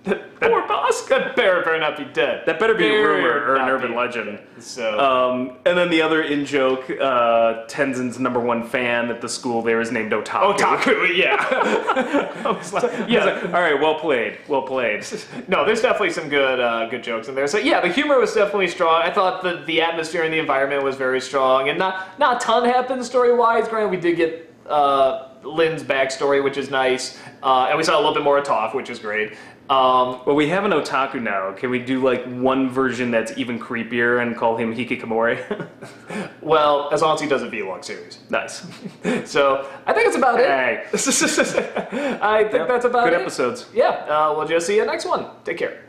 poor 0.06 0.62
Pascal. 0.68 1.20
that 1.20 1.36
bear 1.36 1.64
better 1.64 1.80
not 1.80 1.98
be 1.98 2.06
dead. 2.06 2.44
That 2.46 2.60
better 2.60 2.74
be 2.74 2.86
a 2.86 2.90
Bear 2.90 3.08
rumor 3.10 3.30
or 3.30 3.56
an 3.56 3.62
not 3.62 3.72
urban 3.72 3.92
be- 3.92 3.98
legend. 3.98 4.40
So 4.60 5.00
Um, 5.00 5.58
and 5.66 5.78
then 5.78 5.90
the 5.90 6.02
other 6.02 6.22
in 6.24 6.46
joke, 6.46 6.90
uh, 6.90 7.66
Tenzin's 7.68 8.20
number 8.20 8.40
one 8.40 8.64
fan 8.64 9.10
at 9.10 9.22
the 9.22 9.30
school 9.30 9.62
there 9.62 9.82
is 9.82 9.92
named 9.92 10.12
Otaku. 10.12 10.58
otaku, 10.58 11.16
yeah. 11.18 11.36
I 12.46 12.52
was 12.52 12.74
like, 12.74 12.84
I 12.84 13.02
was 13.02 13.10
Yeah. 13.10 13.26
like, 13.26 13.46
all 13.46 13.62
right, 13.62 13.80
well 13.80 13.96
played, 13.96 14.38
well 14.48 14.62
played. 14.64 15.06
no, 15.48 15.66
there's 15.66 15.82
definitely 15.82 16.12
some 16.12 16.30
good 16.30 16.60
uh, 16.60 16.88
good 16.90 17.04
jokes 17.04 17.28
in 17.28 17.36
there. 17.36 17.48
So 17.48 17.58
yeah, 17.58 17.82
the 17.82 17.90
humor 17.90 18.20
was 18.20 18.34
definitely 18.34 18.68
strong. 18.68 19.02
I 19.02 19.12
thought 19.12 19.44
the 19.44 19.64
the 19.66 19.82
atmosphere 19.82 20.24
and 20.24 20.34
the 20.34 20.40
environment 20.40 20.84
was 20.84 20.96
very 20.96 21.22
strong, 21.22 21.70
and 21.70 21.78
not 21.80 22.18
not 22.20 22.42
a 22.42 22.46
ton 22.46 22.66
happened 22.66 23.04
story 23.06 23.34
wise. 23.36 23.68
Granted, 23.68 23.90
we 23.92 23.98
did 23.98 24.16
get 24.18 24.54
uh, 24.70 25.30
Lin's 25.44 25.84
backstory, 25.84 26.44
which 26.44 26.58
is 26.58 26.70
nice, 26.72 27.20
uh, 27.44 27.68
and 27.70 27.78
we 27.78 27.84
saw 27.84 27.96
a 27.98 28.02
little 28.02 28.14
bit 28.14 28.24
more 28.24 28.38
of 28.38 28.46
Toph, 28.46 28.74
which 28.74 28.90
is 28.90 28.98
great. 29.00 29.34
Um, 29.70 30.22
Well, 30.28 30.36
we 30.36 30.48
have 30.50 30.64
an 30.64 30.72
otaku 30.72 31.20
now. 31.22 31.52
Can 31.54 31.72
we 31.72 31.80
do 31.80 32.00
like 32.04 32.24
one 32.26 32.70
version 32.70 33.10
that's 33.10 33.36
even 33.38 33.60
creepier 33.60 34.22
and 34.22 34.36
call 34.38 34.56
him 34.58 34.76
Hikikomori? 34.76 35.38
well, 36.42 36.90
as 36.92 37.02
long 37.02 37.16
as 37.16 37.22
he 37.22 37.28
does 37.28 37.42
a 37.42 37.48
vlog 37.48 37.84
series. 37.84 38.20
nice. 38.30 38.66
So 39.26 39.68
I 39.88 39.94
think 39.94 40.08
it's 40.08 40.18
about 40.18 40.40
it. 40.40 40.46
Hey. 40.48 40.84
I 42.22 42.44
think 42.44 42.68
that's 42.68 42.86
about 42.86 43.06
Good 43.06 43.14
it. 43.14 43.18
Good 43.18 43.22
episodes. 43.22 43.66
Yeah, 43.74 43.90
uh, 44.08 44.34
we'll 44.38 44.48
just 44.48 44.68
see 44.68 44.76
you 44.76 44.86
next 44.86 45.06
one. 45.06 45.26
Take 45.44 45.58
care. 45.58 45.85